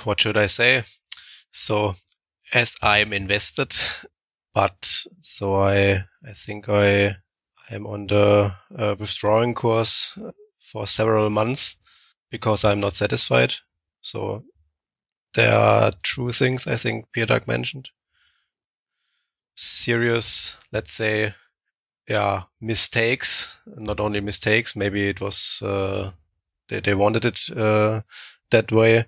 [0.03, 0.83] What should I say?
[1.51, 1.93] So,
[2.53, 3.73] as I'm invested,
[4.53, 7.15] but so I, I think I,
[7.71, 10.17] I'm on the uh, withdrawing course
[10.59, 11.77] for several months
[12.31, 13.53] because I'm not satisfied.
[14.01, 14.43] So
[15.33, 17.89] there are true things I think Doug mentioned.
[19.55, 21.33] Serious, let's say,
[22.07, 26.11] yeah, mistakes, not only mistakes, maybe it was, uh,
[26.69, 28.01] they, they wanted it, uh,
[28.51, 29.05] that way,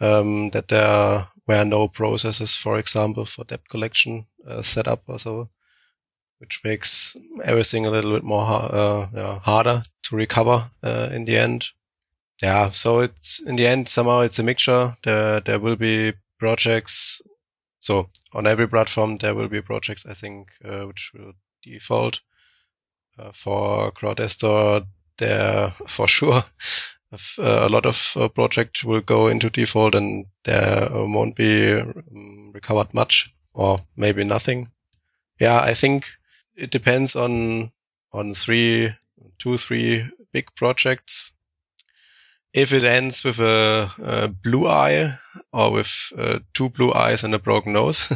[0.00, 5.18] um, that there were no processes, for example, for debt collection, uh, set up or
[5.18, 5.48] so,
[6.44, 11.38] which makes everything a little bit more, uh, yeah, harder to recover, uh, in the
[11.38, 11.68] end.
[12.42, 12.68] Yeah.
[12.70, 14.94] So it's, in the end, somehow it's a mixture.
[15.04, 17.22] There, there will be projects
[17.80, 22.20] So on every platform, there will be projects, I think, uh, which will default.
[23.18, 24.86] Uh, for Crowdestor,
[25.18, 26.42] there for sure
[27.12, 32.50] uh, a lot of uh, projects will go into default and there won't be um,
[32.52, 34.70] recovered much or maybe nothing.
[35.38, 36.06] Yeah, I think
[36.56, 37.72] it depends on,
[38.12, 38.94] on three,
[39.38, 41.32] two, three big projects.
[42.52, 45.18] If it ends with a, a blue eye
[45.52, 48.12] or with uh, two blue eyes and a broken nose,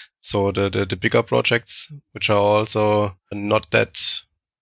[0.20, 3.98] so the, the, the bigger projects, which are also not that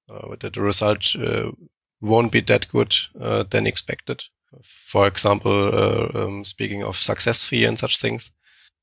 [0.08, 1.50] uh, that the result uh,
[2.00, 4.24] won't be that good uh, than expected.
[4.62, 8.30] For example, uh, um, speaking of success fee and such things.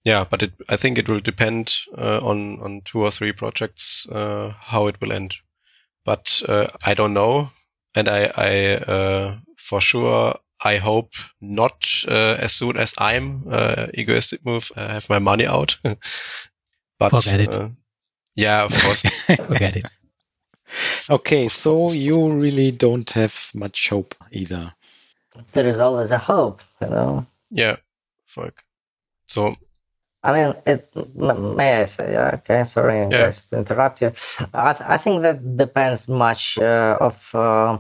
[0.04, 4.08] Yeah, but it, I think it will depend uh, on on two or three projects
[4.12, 5.36] uh, how it will end.
[6.06, 7.50] But uh, I don't know,
[7.96, 13.44] and I, I uh, for sure I hope not uh, as soon as I'm
[13.94, 15.78] egoistic move I have my money out.
[17.00, 17.72] but forget it.
[18.36, 19.02] yeah, of course.
[19.48, 19.86] forget it.
[21.10, 24.74] Okay, so you really don't have much hope either.
[25.54, 27.26] There is always a hope, you know.
[27.50, 27.78] Yeah,
[28.26, 28.64] fuck.
[29.28, 29.56] So
[30.26, 30.90] I mean, it.
[31.16, 32.16] May I say?
[32.16, 33.10] Okay, sorry, yeah.
[33.10, 34.14] just to interrupt you.
[34.54, 37.78] I, th- I think that depends much uh, of uh,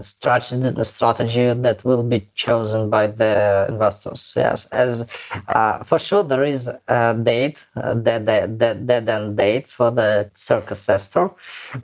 [0.00, 4.32] strategy, the strategy that will be chosen by the investors.
[4.36, 5.08] Yes, as
[5.48, 10.30] uh, for sure there is a date, a dead, dead, dead end date for the
[10.34, 11.32] Circus Estor.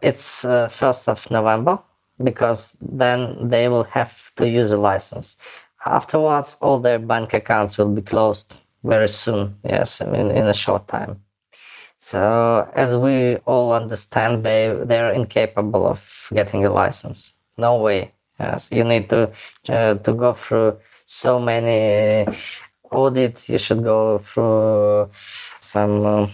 [0.02, 1.80] It's uh, first of November
[2.22, 5.36] because then they will have to use a license.
[5.84, 8.54] Afterwards, all their bank accounts will be closed
[8.86, 9.56] very soon.
[9.64, 11.22] Yes, I mean in a short time.
[11.98, 17.34] So as we all understand, they they're incapable of getting a license.
[17.58, 18.12] No way.
[18.40, 19.30] Yes, you need to
[19.68, 22.26] uh, to go through so many
[22.90, 23.48] audit.
[23.48, 25.10] You should go through
[25.60, 26.06] some.
[26.06, 26.26] Uh,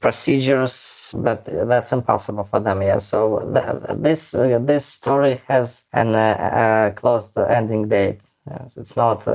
[0.00, 6.14] procedures but that's impossible for them yeah so th- this uh, this story has an
[6.14, 9.26] uh, closed ending date yes, it's not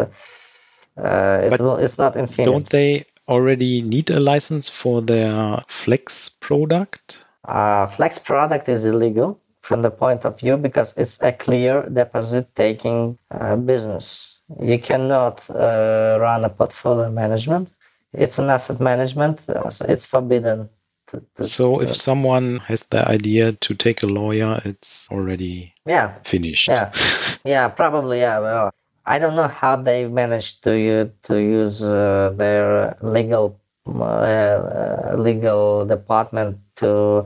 [0.97, 2.51] uh, uh, it it's not infinite.
[2.51, 7.25] Don't they already need a license for their Flex product?
[7.47, 12.55] Uh, Flex product is illegal from the point of view because it's a clear deposit
[12.55, 14.39] taking uh, business.
[14.61, 17.69] You cannot uh, run a portfolio management.
[18.13, 20.69] It's an asset management, uh, so it's forbidden.
[21.11, 26.15] To, to, so if someone has the idea to take a lawyer, it's already yeah
[26.23, 26.67] finished.
[26.67, 26.91] Yeah,
[27.45, 28.39] yeah, probably yeah.
[28.39, 28.73] Well,
[29.07, 36.59] I don't know how they managed to to use uh, their legal uh, legal department
[36.77, 37.25] to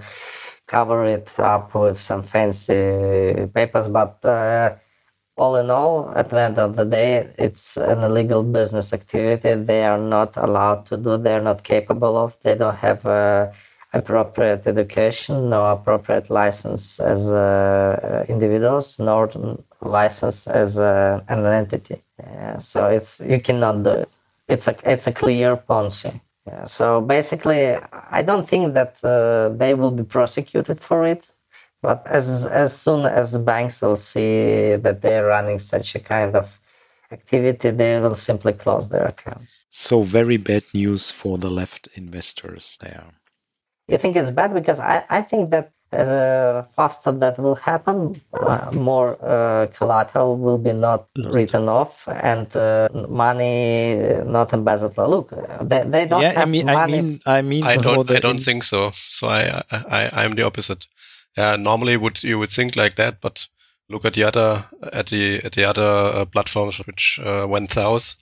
[0.67, 4.75] cover it up with some fancy papers, but uh,
[5.37, 9.55] all in all, at the end of the day, it's an illegal business activity.
[9.55, 11.17] They are not allowed to do.
[11.17, 12.37] They're not capable of.
[12.43, 13.51] They don't have uh,
[13.93, 19.29] appropriate education, no appropriate license as uh, individuals, nor
[19.81, 22.01] license as a, an entity.
[22.19, 24.11] Yeah, so it's you cannot do it.
[24.47, 26.21] It's a it's a clear Ponzi.
[26.47, 27.75] Yeah, so basically,
[28.11, 31.31] I don't think that uh, they will be prosecuted for it.
[31.81, 36.59] But as as soon as banks will see that they're running such a kind of
[37.11, 39.65] activity, they will simply close their accounts.
[39.69, 43.05] So very bad news for the left investors there.
[43.87, 48.71] You think it's bad because I, I think that uh, faster that will happen, uh,
[48.73, 54.97] more uh, collateral will be not written off and uh, money not embezzled.
[54.97, 56.97] Look, they, they don't yeah, have I mean, money.
[56.97, 58.91] I mean, I mean, I don't, I don't think so.
[58.93, 60.87] So I, I, I'm the opposite.
[61.37, 63.47] Yeah, normally would you would think like that, but
[63.89, 68.15] look at the other at the at the other uh, platforms which uh, went south.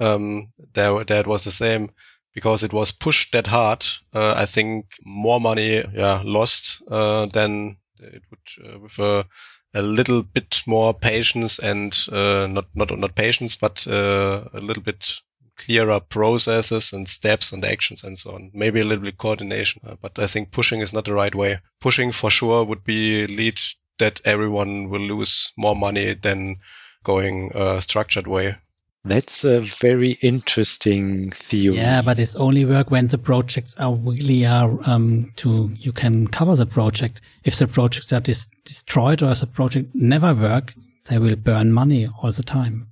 [0.00, 1.90] Um, there, there it was the same
[2.34, 3.84] because it was pushed that hard.
[4.14, 9.26] Uh, I think more money, yeah, lost uh, than it would uh, with a,
[9.74, 14.82] a, little bit more patience and uh, not not not patience, but uh, a little
[14.82, 15.20] bit
[15.56, 18.50] clearer processes and steps and actions and so on.
[18.54, 21.58] Maybe a little bit coordination, uh, but I think pushing is not the right way.
[21.80, 23.60] Pushing for sure would be lead
[23.98, 26.56] that everyone will lose more money than
[27.04, 28.56] going a structured way.
[29.04, 31.76] That's a very interesting theory.
[31.76, 36.26] Yeah, but it's only work when the projects are really are um, to you can
[36.26, 37.22] cover the project.
[37.42, 40.74] If the projects are dis- destroyed or if the project never work,
[41.08, 42.88] they will burn money all the time.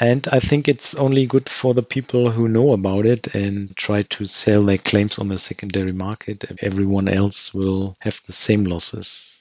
[0.00, 4.02] And I think it's only good for the people who know about it and try
[4.02, 6.44] to sell their claims on the secondary market.
[6.62, 9.37] Everyone else will have the same losses.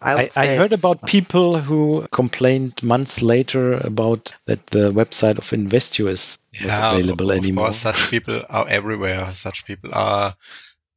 [0.00, 6.08] I, I, heard about people who complained months later about that the website of Envestio
[6.08, 7.66] is yeah, not available of anymore.
[7.66, 9.20] Course, such people are everywhere.
[9.32, 10.34] Such people are.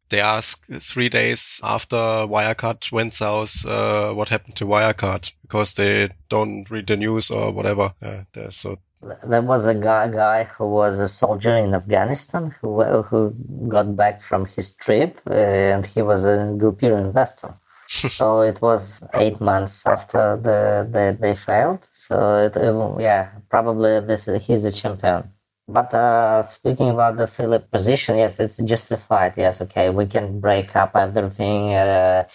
[0.09, 6.09] They ask three days after Wirecard went south, uh, what happened to Wirecard because they
[6.27, 7.93] don't read the news or whatever.
[8.01, 8.79] Uh, so
[9.27, 13.33] there was a guy, guy who was a soldier in Afghanistan who who
[13.69, 17.53] got back from his trip, uh, and he was a Grupeer investor.
[18.17, 21.87] so it was eight months after the, the they failed.
[21.91, 25.29] So it, it, yeah, probably this he's a champion.
[25.67, 29.33] But uh, speaking about the Philip position, yes, it's justified.
[29.37, 31.73] Yes, okay, we can break up everything.
[31.75, 32.27] Uh,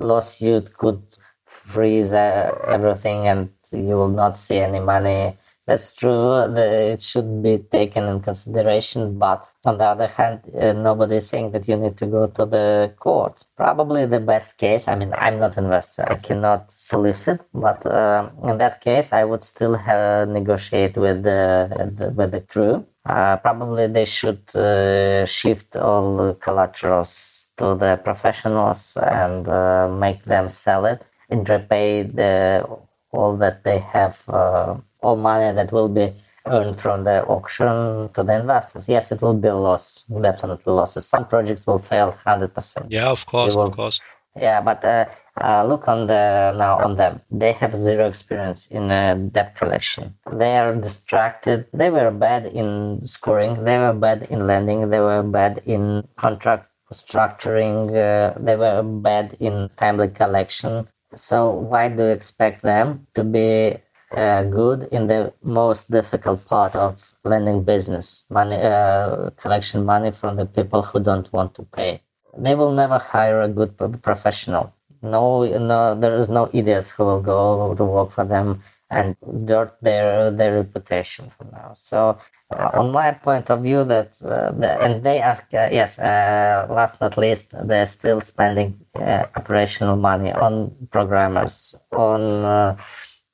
[0.00, 1.02] lawsuit could
[1.44, 5.36] freeze uh, everything, and you will not see any money
[5.70, 6.34] that's true.
[6.56, 9.18] it should be taken in consideration.
[9.18, 12.44] But on the other hand, uh, nobody is saying that you need to go to
[12.44, 13.44] the court.
[13.56, 14.88] Probably the best case.
[14.88, 16.04] I mean, I'm not investor.
[16.10, 17.40] I cannot solicit.
[17.54, 22.40] But uh, in that case, I would still have, negotiate with the, the with the
[22.40, 22.84] crew.
[23.06, 27.12] Uh, probably they should uh, shift all the collaterals
[27.58, 32.66] to the professionals and uh, make them sell it and repay the
[33.12, 36.12] all that they have uh, all money that will be
[36.46, 38.88] earned from the auction to the investors.
[38.88, 41.06] Yes, it will be a loss, definitely losses.
[41.06, 42.86] Some projects will fail 100%.
[42.88, 44.00] Yeah, of course, will, of course.
[44.36, 45.06] Yeah, but uh,
[45.40, 47.20] uh, look on the now on them.
[47.30, 50.14] They have zero experience in uh, debt collection.
[50.30, 51.66] They are distracted.
[51.74, 53.64] They were bad in scoring.
[53.64, 54.90] They were bad in lending.
[54.90, 57.90] They were bad in contract structuring.
[57.90, 60.86] Uh, they were bad in timely collection.
[61.14, 63.78] So why do you expect them to be
[64.12, 70.36] uh, good in the most difficult part of lending business, money uh, collection money from
[70.36, 72.00] the people who don't want to pay.
[72.36, 74.74] They will never hire a good professional.
[75.02, 79.76] No, no, there is no idiots who will go to work for them and dirt
[79.80, 81.72] their their reputation for now.
[81.74, 82.18] So,
[82.50, 86.66] uh, on my point of view, that uh, the, and they are uh, yes, uh,
[86.68, 88.78] last not least, they're still spending
[89.36, 92.76] operational money on programmers on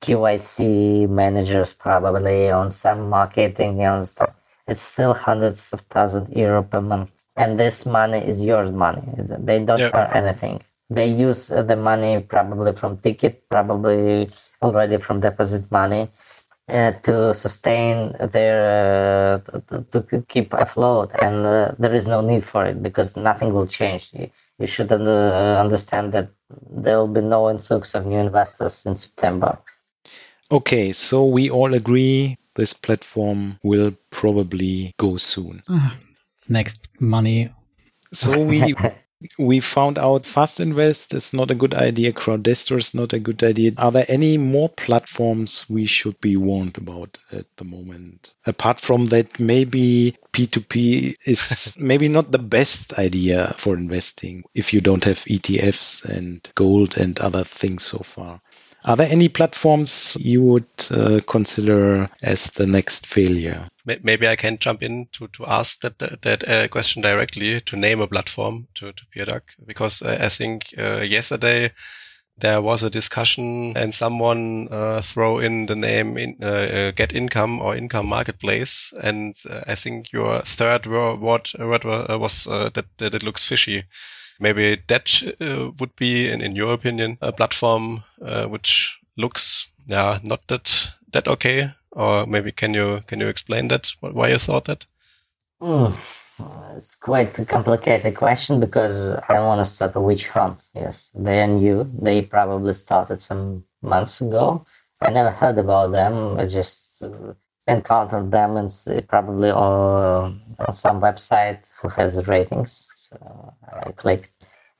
[0.06, 4.30] KYC managers probably on some marketing and stuff.
[4.68, 7.10] It's still hundreds of thousands of euro per month.
[7.36, 9.02] And this money is yours money.
[9.18, 9.94] They don't yep.
[9.94, 10.62] earn anything.
[10.88, 14.30] They use the money probably from ticket, probably
[14.62, 16.08] already from deposit money
[16.68, 21.10] uh, to sustain their, uh, to, to, keep afloat.
[21.20, 24.10] And uh, there is no need for it because nothing will change.
[24.14, 24.30] You,
[24.60, 26.30] you should uh, understand that
[26.70, 29.58] there will be no influx of new investors in September
[30.50, 35.62] Okay, so we all agree this platform will probably go soon.
[35.68, 35.90] Uh,
[36.48, 37.50] next money.
[38.12, 38.74] So we
[39.38, 42.12] we found out Fast Invest is not a good idea.
[42.12, 43.72] Crowdestor is not a good idea.
[43.78, 48.34] Are there any more platforms we should be warned about at the moment?
[48.44, 54.80] Apart from that, maybe P2P is maybe not the best idea for investing if you
[54.80, 58.38] don't have ETFs and gold and other things so far.
[58.86, 63.68] Are there any platforms you would uh, consider as the next failure?
[63.84, 68.00] Maybe I can jump in to, to ask that that uh, question directly to name
[68.00, 71.72] a platform to to PeerDuck because I think uh, yesterday
[72.38, 77.14] there was a discussion and someone uh, throw in the name in, uh, uh, get
[77.14, 82.84] income or income marketplace and uh, i think your third word, word was uh, that,
[82.98, 83.84] that it looks fishy
[84.40, 90.18] maybe that uh, would be, in, in your opinion, a platform uh, which looks, yeah,
[90.22, 91.70] not that that okay.
[91.92, 93.92] Or maybe can you can you explain that?
[94.00, 94.84] Why you thought that?
[95.62, 100.68] Mm, it's quite a complicated question because I want to start a witch hunt.
[100.74, 101.90] Yes, they are new.
[102.02, 104.64] They probably started some months ago.
[105.00, 106.38] I never heard about them.
[106.38, 107.32] I just uh,
[107.66, 108.70] encountered them and
[109.08, 110.40] probably on
[110.72, 114.30] some website who has ratings Uh, so I clicked.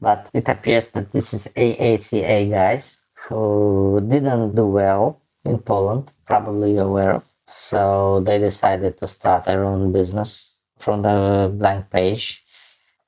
[0.00, 6.76] But it appears that this is AACA guys who didn't do well in Poland, probably
[6.76, 7.24] aware of.
[7.46, 12.44] So they decided to start their own business from the blank page.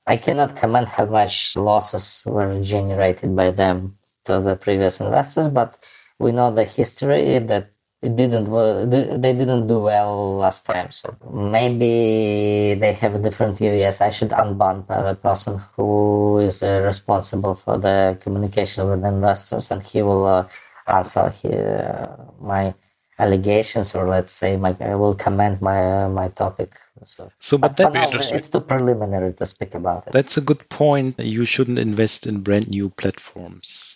[0.07, 5.77] I cannot comment how much losses were generated by them to the previous investors, but
[6.17, 8.89] we know the history that it didn't work.
[8.89, 14.09] they didn't do well last time so maybe they have a different view yes i
[14.09, 20.01] should unban the person who is uh, responsible for the communication with investors and he
[20.01, 20.47] will uh,
[20.87, 22.73] answer uh, my
[23.19, 26.71] allegations or let's say my i will comment my uh, my topic
[27.05, 30.11] So, So, but but that's, it's too preliminary to speak about it.
[30.11, 31.19] that's a good point.
[31.19, 33.88] You shouldn't invest in brand new platforms.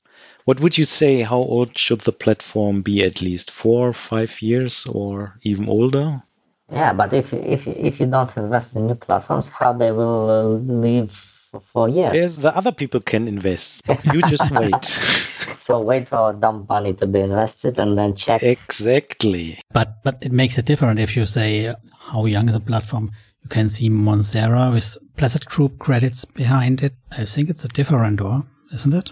[0.45, 1.21] What would you say?
[1.21, 3.03] How old should the platform be?
[3.03, 6.23] At least four, five years, or even older?
[6.71, 10.43] Yeah, but if if if you don't invest in new platforms, how they will uh,
[10.87, 12.13] live for four years?
[12.15, 13.81] Yeah, the other people can invest.
[14.11, 14.83] You just wait.
[15.59, 18.43] So wait for dumb money to be invested and then check.
[18.43, 19.59] exactly.
[19.71, 21.73] But but it makes it different if you say
[22.09, 23.11] how young is the platform.
[23.43, 26.93] You can see Monethera with Placet Group credits behind it.
[27.11, 29.11] I think it's a different door, isn't it?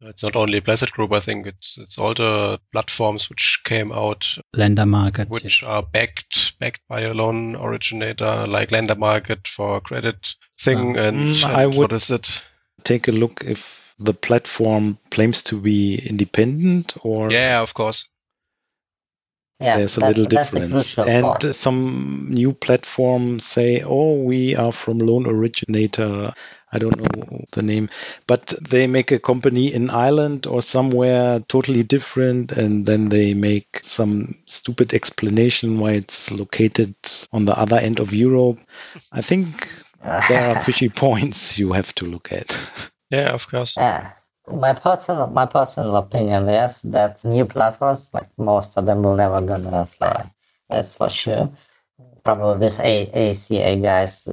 [0.00, 1.12] It's not only Placet Group.
[1.12, 5.28] I think it's it's all the platforms which came out, Lendermarket.
[5.28, 10.96] which are backed backed by a loan originator, like Lendermarket for credit thing.
[10.96, 12.44] And, Mm, and I would- is it?
[12.84, 18.08] Take a look if the platform claims to be independent or Yeah, of course.
[19.60, 20.70] Yeah, there's a little difference.
[20.94, 21.54] crucial And part.
[21.56, 26.32] some new platforms say, oh, we are from loan originator.
[26.72, 27.88] I don't know the name,
[28.26, 32.52] but they make a company in Ireland or somewhere totally different.
[32.52, 36.94] And then they make some stupid explanation why it's located
[37.32, 38.58] on the other end of Europe.
[39.12, 39.68] I think
[40.28, 42.56] there are fishy points you have to look at.
[43.10, 43.76] Yeah, of course.
[43.76, 44.12] Yeah.
[44.50, 49.40] My personal my personal opinion is that new platforms, like most of them, will never
[49.42, 50.30] gonna fly.
[50.70, 51.50] That's for sure.
[52.24, 54.28] Probably this A- ACA guys,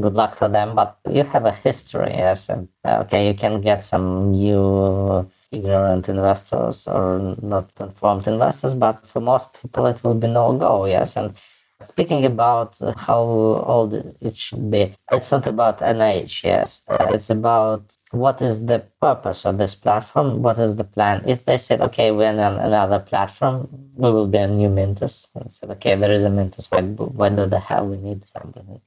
[0.00, 0.74] good luck for them.
[0.74, 6.08] But you have a history, yes, and uh, okay, you can get some new ignorant
[6.08, 11.16] investors or not informed investors, but for most people, it will be no go, yes,
[11.16, 11.36] and.
[11.78, 13.92] Speaking about how old
[14.22, 16.82] it should be, it's not about an age, yes.
[16.88, 21.22] Uh, It's about what is the purpose of this platform, what is the plan.
[21.26, 25.28] If they said, okay, we're on another platform, we will be a new Mintos.
[25.34, 28.80] And said, okay, there is a Mintos, why, why do the hell we need something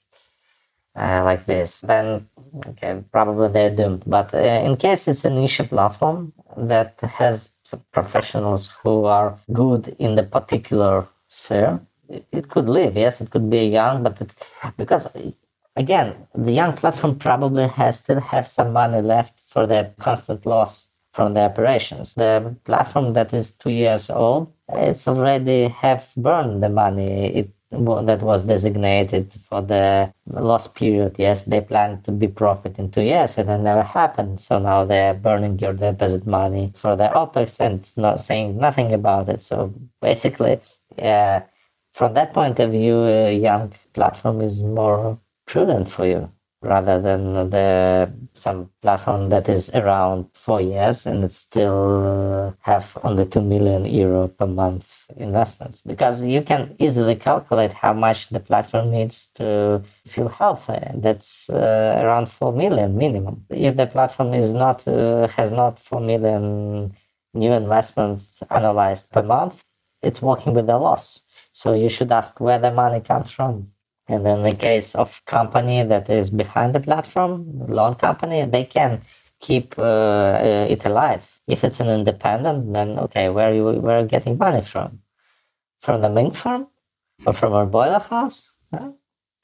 [0.95, 1.81] uh, like this?
[1.81, 2.27] Then,
[2.67, 4.03] okay, probably they're doomed.
[4.05, 9.95] But uh, in case it's a niche platform that has some professionals who are good
[9.99, 12.97] in the particular sphere, it, it could live.
[12.97, 14.33] Yes, it could be young, but it,
[14.77, 15.07] because
[15.75, 20.87] again, the young platform probably has still have some money left for the constant loss
[21.11, 22.15] from the operations.
[22.15, 28.22] The platform that is two years old, it's already have burned the money it that
[28.22, 31.15] was designated for the loss period.
[31.20, 34.39] Yes, they planned to be profit in two years, and it never happened.
[34.39, 39.30] So now they're burning your deposit money for the opex and not saying nothing about
[39.30, 39.41] it.
[39.41, 40.59] So basically,
[40.97, 46.32] from that point of view, a young platform is more prudent for you
[46.62, 53.41] rather than the some platform that is around four years and still have only two
[53.41, 55.82] million euro per month investments.
[55.82, 62.01] Because you can easily calculate how much the platform needs to feel healthy that's uh,
[62.03, 63.45] around four million minimum.
[63.49, 66.93] If the platform is not uh, has not four million
[67.34, 69.64] new investments analyzed per month
[70.01, 71.24] it's working with a loss.
[71.51, 73.72] So you should ask where the money comes from
[74.10, 79.01] and in the case of company that is behind the platform, loan company, they can
[79.39, 81.39] keep uh, uh, it alive.
[81.47, 84.99] If it's an independent, then okay, where you where are you getting money from?
[85.80, 86.68] From the Mint farm
[87.26, 88.51] or from our boiler house?
[88.74, 88.91] Huh?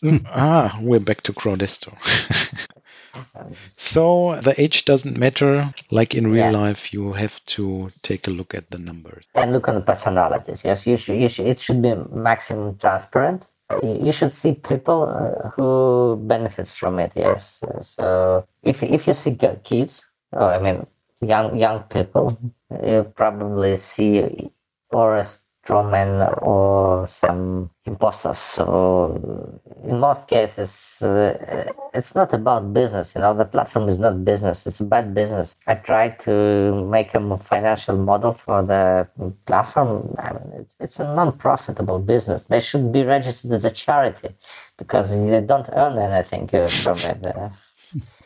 [0.03, 1.93] Mm, ah, we're back to Crowdestor.
[3.68, 5.72] so the age doesn't matter.
[5.91, 6.51] Like in real Yeah.
[6.51, 9.26] life, you have to take a look at the numbers.
[9.36, 10.66] and look on the personalities.
[10.66, 11.18] Yes, you should.
[11.22, 11.47] You should.
[11.47, 13.47] It should be maximum transparent.
[13.84, 17.13] You should see people uh, who benefits from it.
[17.16, 17.63] Yes.
[17.82, 20.86] So if if you see kids, or I mean
[21.22, 22.38] young young people,
[22.84, 24.51] you probably see
[24.91, 25.22] or
[25.66, 28.38] strawman or some imposters.
[28.38, 33.16] So in most cases, uh, it's not about business.
[33.16, 34.68] You know, the platform is not business.
[34.68, 35.55] It's bad business.
[35.66, 39.07] I tried to make a financial model for the
[39.45, 40.16] platform.
[40.20, 42.43] I mean, it's, it's a non-profitable business.
[42.43, 44.30] They should be registered as a charity
[44.78, 47.26] because they don't earn anything uh, from it.
[47.26, 47.49] Uh,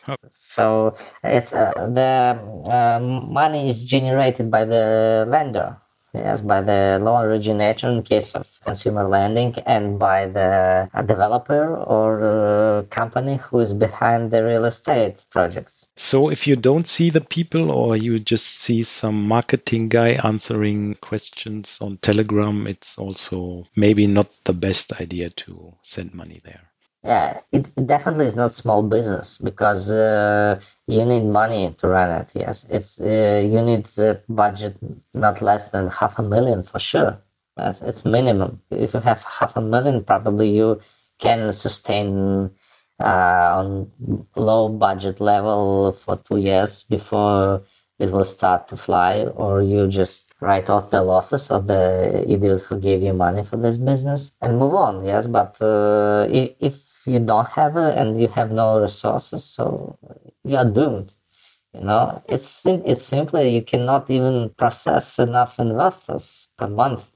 [0.34, 5.76] so it's uh, the um, money is generated by the lender,
[6.14, 12.22] yes, by the loan originator in case of consumer lending, and by the developer or
[12.22, 15.88] uh, company who is behind the real estate projects.
[15.96, 20.94] So if you don't see the people or you just see some marketing guy answering
[20.94, 26.69] questions on Telegram, it's also maybe not the best idea to send money there.
[27.02, 32.10] Yeah, it, it definitely is not small business because uh, you need money to run
[32.20, 32.32] it.
[32.34, 34.76] Yes, it's uh, you need a budget
[35.14, 37.22] not less than half a million for sure.
[37.56, 38.60] That's it's minimum.
[38.70, 40.80] If you have half a million, probably you
[41.18, 42.50] can sustain
[43.00, 43.90] uh, on
[44.36, 47.62] low budget level for two years before
[47.98, 52.62] it will start to fly, or you just write off the losses of the idiot
[52.62, 55.04] who gave you money for this business and move on.
[55.04, 56.54] Yes, but uh, if,
[57.06, 59.98] you don't have it and you have no resources, so
[60.44, 61.12] you are doomed.
[61.74, 67.08] You know, it's it's simply you cannot even process enough investors per month.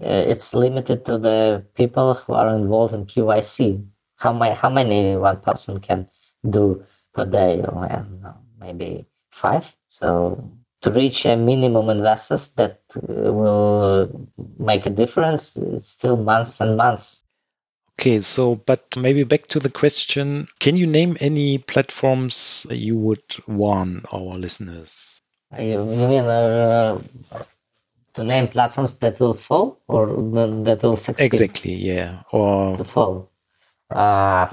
[0.00, 3.84] Uh, it's limited to the people who are involved in KYC.
[4.16, 6.08] How many how many one person can
[6.48, 7.62] do per day?
[7.62, 7.88] Or
[8.22, 9.76] know, maybe five.
[9.88, 10.50] So
[10.82, 16.76] to reach a minimum investors that uh, will make a difference, it's still months and
[16.76, 17.22] months.
[18.00, 23.22] Okay, so but maybe back to the question: Can you name any platforms you would
[23.46, 25.20] warn our listeners?
[25.58, 26.98] You mean uh,
[28.14, 30.06] to name platforms that will fall or
[30.64, 31.34] that will succeed?
[31.34, 33.28] Exactly, yeah, or to fall.
[33.90, 34.48] Uh,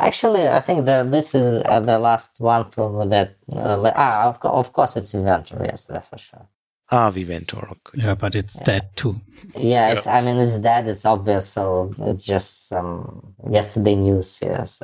[0.00, 3.36] actually, I think that this is uh, the last one from that.
[3.52, 5.62] Uh, ah, of, of course, it's Viventor.
[5.64, 6.48] Yes, that for sure.
[6.92, 7.68] Ah, Viventor.
[7.72, 8.02] Okay.
[8.04, 8.64] Yeah, but it's yeah.
[8.64, 9.16] dead too.
[9.56, 10.06] Yeah, it's.
[10.06, 10.88] I mean, it's dead.
[10.88, 11.48] It's obvious.
[11.48, 14.40] So it's just um, yesterday news.
[14.42, 14.82] Yes.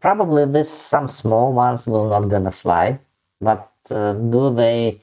[0.00, 3.00] Probably this some small ones will not gonna fly,
[3.40, 5.00] but uh, do they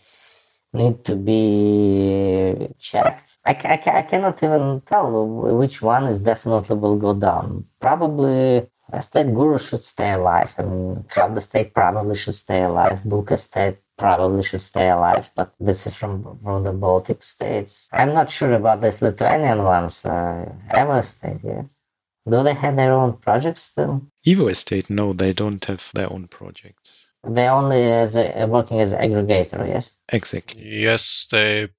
[0.73, 3.37] need to be checked?
[3.45, 5.27] I, I, I cannot even tell
[5.57, 7.65] which one is definitely will go down.
[7.79, 10.53] Probably EstateGuru should stay alive.
[10.59, 13.01] I mean, Crowdestate probably should stay alive.
[13.03, 17.89] Bulkestate probably should stay alive, but this is from from the Baltic states.
[17.91, 20.05] I'm not sure about these Lithuanian ones.
[20.05, 21.79] Uh, EvoEstate, yes.
[22.27, 24.01] Do they have their own projects still?
[24.25, 27.09] EvoEstate, no, they don't have their own projects.
[27.27, 29.95] They only as a, working as aggregator, yes.
[30.11, 30.63] Exactly.
[30.63, 31.69] Yes, they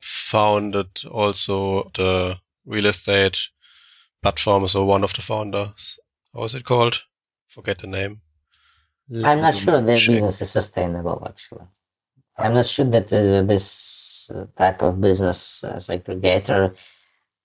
[0.00, 3.48] founded also the real estate
[4.22, 5.98] platform, so one of the founders.
[6.34, 7.04] How was it called?
[7.48, 8.20] Forget the name.
[9.24, 11.66] I'm not sure their business is sustainable, actually.
[12.36, 16.74] I'm not sure that uh, this uh, type of business as aggregator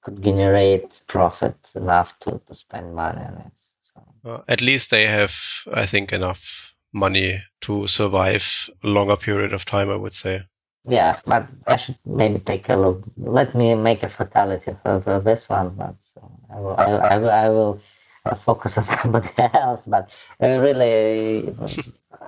[0.01, 3.51] could generate profit enough to, to spend money on it.
[3.93, 4.32] So.
[4.32, 5.36] Uh, at least they have,
[5.74, 10.43] I think, enough money to survive a longer period of time, I would say.
[10.88, 13.03] Yeah, but I should maybe take a look.
[13.18, 17.18] Let me make a fatality for, for this one, but uh, I will, I, I,
[17.18, 17.82] will, I will
[18.36, 19.88] focus on somebody else.
[19.88, 21.53] But really,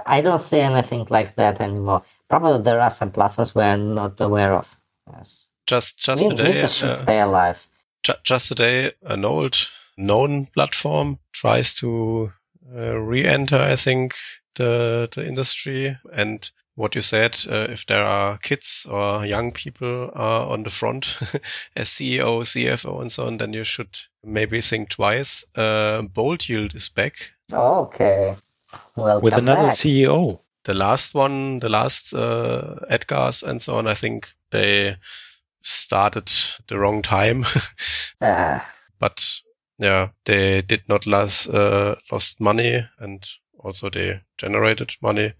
[0.06, 2.04] I don't see anything like that anymore.
[2.30, 4.78] Probably there are some platforms we're not aware of.
[5.12, 5.46] Yes.
[5.68, 7.68] Just just today, should uh, stay alive.
[8.04, 12.34] Ju- just today, an old known platform tries to
[12.76, 13.58] uh, re-enter.
[13.58, 14.16] I think
[14.56, 20.12] the the industry and what you said, uh, if there are kids or young people
[20.16, 21.18] uh, on the front
[21.76, 25.46] as CEO, CFO, and so on, then you should maybe think twice.
[25.56, 27.34] Uh, Bold Yield is back.
[27.52, 28.36] Okay.
[28.96, 29.74] Well, with another back.
[29.74, 30.40] CEO.
[30.64, 34.96] The last one, the last uh, Edgars and so on, I think they
[35.64, 36.32] started
[36.68, 37.46] the wrong time.
[38.22, 38.68] ah.
[39.00, 39.42] But
[39.80, 43.28] yeah, they did not lose uh, lost money and
[43.60, 45.34] also they generated money.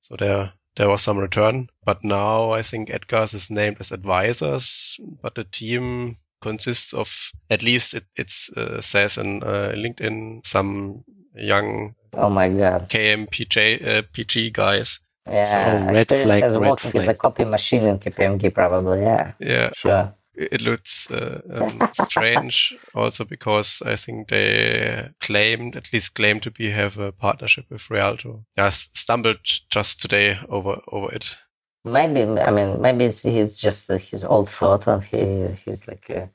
[0.00, 1.68] So they're there was some return.
[1.84, 7.62] But now I think Edgars is named as advisors, but the team consists of at
[7.62, 14.02] least it it's, uh, says in uh, LinkedIn some young oh my god KMPJ uh,
[14.12, 15.00] PG guys.
[15.28, 17.02] Yeah, so, red flag, as red working flag.
[17.02, 19.00] as a copy machine in KPMG probably.
[19.00, 25.92] Yeah, yeah, sure it looks uh, um, strange also because I think they claimed, at
[25.92, 28.44] least claimed to be have a partnership with Rialto.
[28.58, 29.38] I stumbled
[29.70, 31.38] just today over, over it.
[31.84, 34.98] Maybe, I mean, maybe it's, it's just uh, his old photo.
[34.98, 36.26] He, he's like uh,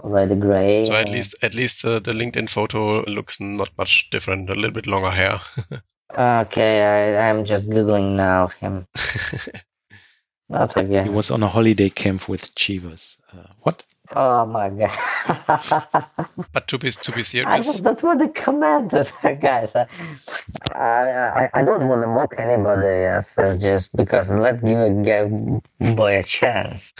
[0.00, 0.84] already gray.
[0.84, 4.72] So at least, at least uh, the LinkedIn photo looks not much different, a little
[4.72, 5.40] bit longer hair.
[6.18, 8.86] okay, I, I'm just Googling now him.
[10.50, 11.06] Not again.
[11.06, 13.16] He was on a holiday camp with Chivas.
[13.32, 13.84] Uh, what?
[14.16, 14.90] Oh my god!
[16.52, 18.90] but to be to be serious, I just don't want to comment
[19.40, 19.72] guys.
[19.76, 19.86] I,
[20.74, 22.88] I I don't want to mock anybody.
[22.88, 26.92] Yes, just because let give a boy a chance.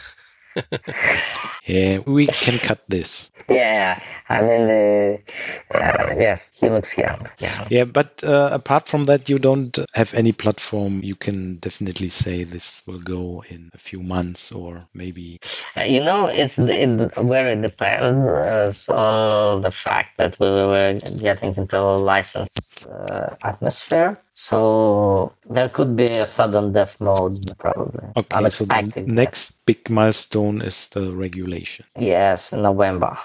[1.64, 3.30] yeah, we can cut this.
[3.48, 7.28] Yeah, I mean, uh, uh, yes, he looks young.
[7.38, 11.00] Yeah, yeah but uh, apart from that, you don't have any platform.
[11.02, 15.40] You can definitely say this will go in a few months or maybe.
[15.76, 21.78] Uh, you know, it's it very depends on the fact that we were getting into
[21.78, 24.20] a licensed uh, atmosphere.
[24.34, 28.04] So there could be a sudden death mode, probably.
[28.16, 31.84] Okay, so the next big milestone is the regulation.
[31.98, 33.16] Yes, November.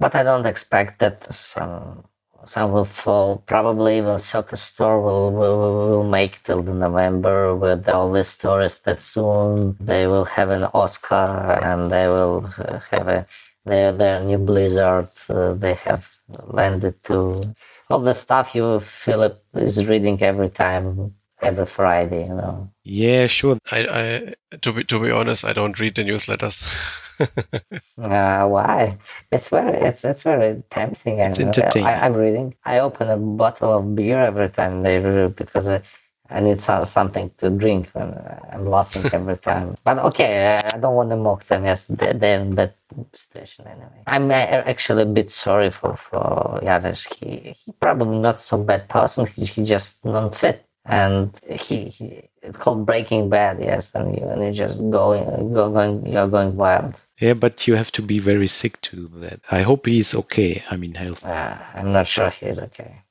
[0.00, 2.04] but I don't expect that some
[2.46, 3.42] some will fall.
[3.46, 8.80] Probably even soccer store will, will will make till the November with all these stories
[8.80, 12.40] that soon they will have an Oscar and they will
[12.90, 13.26] have a
[13.66, 15.08] their their new Blizzard.
[15.28, 16.08] Uh, they have
[16.46, 17.40] landed to
[17.90, 22.70] all the stuff you Philip is reading every time every Friday, you know.
[22.84, 23.58] Yeah, sure.
[23.70, 26.56] I, I to be to be honest, I don't read the newsletters.
[27.98, 28.98] uh, why?
[29.30, 31.18] It's very it's it's very tempting.
[31.18, 31.88] It's I, entertaining.
[31.88, 32.54] I, I'm reading.
[32.64, 35.82] I open a bottle of beer every time they read because I,
[36.30, 38.14] I need some, something to drink and
[38.52, 39.76] I'm laughing every time.
[39.84, 41.64] But okay, I don't want to mock them.
[41.64, 42.76] Yes, they- they're in that
[43.12, 44.02] situation anyway.
[44.06, 47.04] I'm uh, actually a bit sorry for for Janis.
[47.04, 49.26] He he probably not so bad person.
[49.26, 50.64] He, he just non fit.
[50.86, 53.60] And he, he, it's called Breaking Bad.
[53.60, 56.94] Yes, when you when you just going go going you're going wild.
[57.20, 59.40] Yeah, but you have to be very sick to do that.
[59.50, 60.62] I hope he's okay.
[60.70, 61.24] I mean, health.
[61.24, 63.02] Uh, I'm not sure he's okay.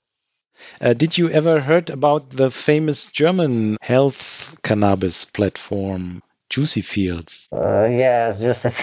[0.81, 7.49] Uh, did you ever heard about the famous German health cannabis platform, Juicy Fields?
[7.51, 8.81] Uh, yes, Joseph.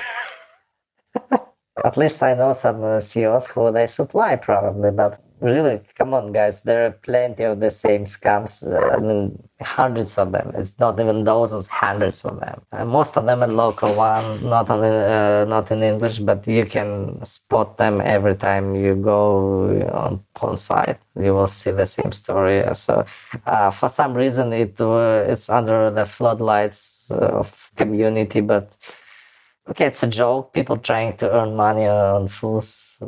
[1.84, 6.32] At least I know some uh, CEOs who they supply probably, but really, come on,
[6.32, 8.66] guys, there are plenty of the same scams.
[8.66, 10.52] Uh, I mean, hundreds of them.
[10.54, 12.60] It's not even dozens, hundreds of them.
[12.72, 16.66] And most of them are local one, not on uh, not in English, but you
[16.66, 20.98] can spot them every time you go on on site.
[21.18, 22.62] You will see the same story.
[22.74, 23.04] So,
[23.46, 28.76] uh, for some reason, it uh, it's under the floodlights of community, but
[29.68, 30.52] okay, it's a joke.
[30.52, 32.98] People trying to earn money on fools.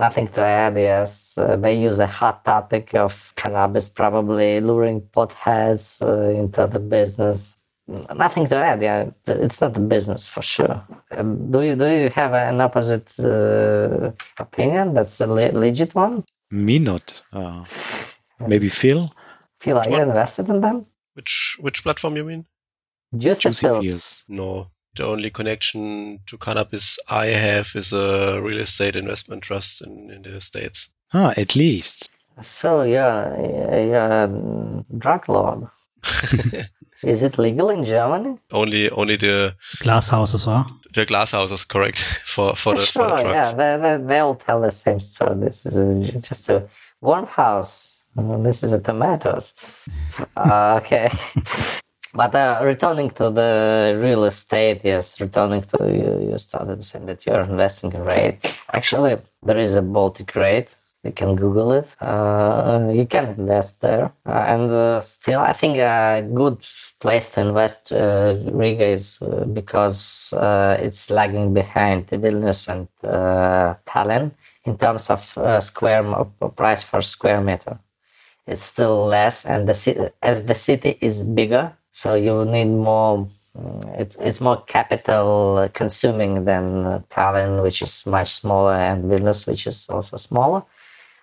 [0.00, 0.74] Nothing to add.
[0.76, 6.78] Yes, uh, they use a hot topic of cannabis, probably luring potheads uh, into the
[6.96, 7.58] business.
[8.24, 8.80] Nothing to add.
[8.82, 10.76] Yeah, it's not a business for sure.
[11.10, 14.94] Um, do you do you have an opposite uh, opinion?
[14.94, 16.24] That's a le- legit one.
[16.50, 17.22] Me not.
[17.32, 17.64] Uh,
[18.46, 19.12] maybe Phil?
[19.60, 20.86] Phil, are you invested in them?
[21.14, 22.46] which which platform you mean?
[23.16, 23.84] Juicy, Juicy Fields.
[23.86, 24.24] Fields.
[24.28, 24.70] No.
[25.00, 30.20] The only connection to cannabis I have is a real estate investment trust in, in
[30.20, 30.94] the States.
[31.14, 32.10] Ah, at least.
[32.42, 33.34] So you're,
[33.88, 35.68] you're a drug lord.
[37.02, 38.36] Is it legal in Germany?
[38.52, 40.66] only only the Glass houses, or?
[40.92, 44.34] the glass houses correct for for the, for sure, the yeah, they, they, they all
[44.34, 45.34] tell the same story.
[45.36, 46.68] This is a, just a
[47.00, 48.02] warm house.
[48.18, 49.54] Uh, This is a tomatoes.
[50.36, 51.08] Uh, okay.
[52.12, 57.24] But uh, returning to the real estate, yes, returning to you, you started saying that
[57.24, 58.62] you're investing in REIT.
[58.72, 60.74] Actually, there is a Baltic REIT.
[61.04, 61.96] You can Google it.
[62.00, 64.12] Uh, you can invest there.
[64.26, 66.58] Uh, and uh, still, I think a good
[66.98, 70.34] place to invest uh, Riga is uh, because
[70.80, 72.88] it's lagging behind Vilnius and
[73.86, 74.32] Tallinn
[74.64, 76.02] in terms of square
[76.56, 77.78] price for square meter
[78.46, 83.26] it's still less and the as the city is bigger so you need more
[83.58, 89.46] mm, it's it's more capital consuming than uh, Tallinn which is much smaller and Vilnius
[89.46, 90.62] which is also smaller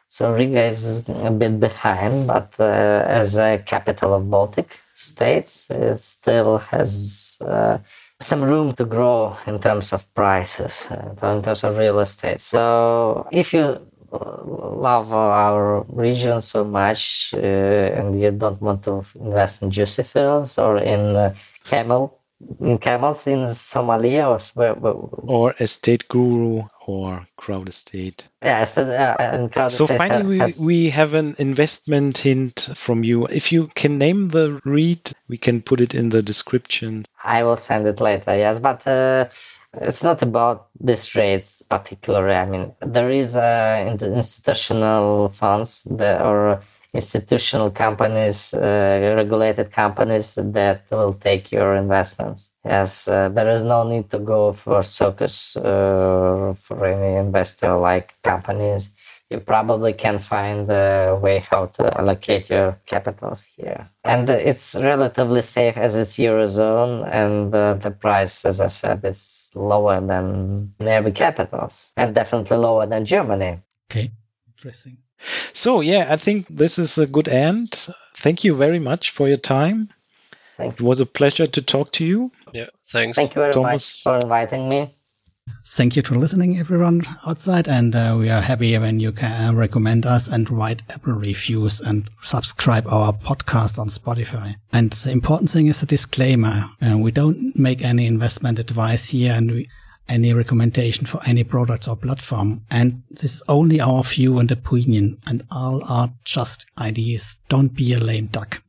[0.09, 5.99] so Riga is a bit behind but uh, as a capital of Baltic states it
[5.99, 7.77] still has uh,
[8.19, 12.41] some room to grow in terms of prices, uh, in terms of real estate.
[12.41, 13.79] So if you uh,
[14.11, 20.57] love our region so much uh, and you don't want to invest in juicy fields
[20.57, 21.33] or in uh,
[21.65, 22.19] camel,
[22.61, 28.23] in camels in Somalia or where, where, Or EstateGuru or Crowdestate.
[28.43, 32.69] yeah, the, uh, and crowd So estate finally, we, has- we have an investment hint
[32.75, 33.25] from you.
[33.27, 37.05] If you can name the REIT, we can put it in the description.
[37.23, 39.25] I will send it later, yes, but uh,
[39.81, 42.35] it's not about this REITs particularly.
[42.35, 46.61] I mean, there is uh, institutional funds that, or
[46.93, 52.51] institutional companies, uh, regulated companies that will take your investments.
[52.65, 58.15] Yes, uh, there is no need to go for circus uh, for any investor like
[58.23, 58.91] companies.
[59.29, 63.89] You probably can find a way how to allocate your capitals here.
[64.05, 69.49] And it's relatively safe as it's Eurozone and uh, the price, as I said, is
[69.53, 73.59] lower than nearby capitals and definitely lower than Germany.
[73.91, 74.11] Okay,
[74.47, 74.97] interesting.
[75.51, 77.71] So, yeah, I think this is a good end.
[78.15, 79.89] Thank you very much for your time.
[80.57, 82.31] Thank It was a pleasure to talk to you.
[82.53, 83.15] Yeah, thanks.
[83.15, 84.05] Thank you very Thomas.
[84.05, 84.89] much for inviting me.
[85.69, 90.05] Thank you for listening, everyone outside, and uh, we are happy when you can recommend
[90.05, 94.55] us and write Apple reviews and subscribe our podcast on Spotify.
[94.71, 99.33] And the important thing is a disclaimer: uh, we don't make any investment advice here,
[99.33, 99.67] and we
[100.09, 102.61] any recommendation for any products or platform.
[102.71, 107.37] And this is only our view and opinion and all are just ideas.
[107.49, 108.63] Don't be a lame duck.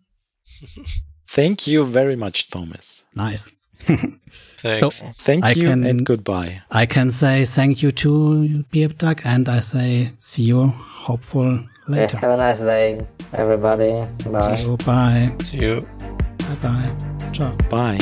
[1.29, 3.05] Thank you very much, Thomas.
[3.15, 3.51] Nice.
[4.59, 4.97] Thanks.
[4.97, 6.63] So Thank I you can- and goodbye.
[6.71, 10.67] I can say thank you to Beer Duck and I say see you
[11.07, 12.17] hopeful Yeah, later.
[12.19, 13.01] have a nice day,
[13.33, 13.93] everybody.
[14.31, 14.55] Bye.
[14.57, 15.31] So bye.
[15.45, 15.81] See you.
[16.39, 16.91] Bye bye.
[17.33, 17.53] Ciao.
[17.71, 17.99] Bye.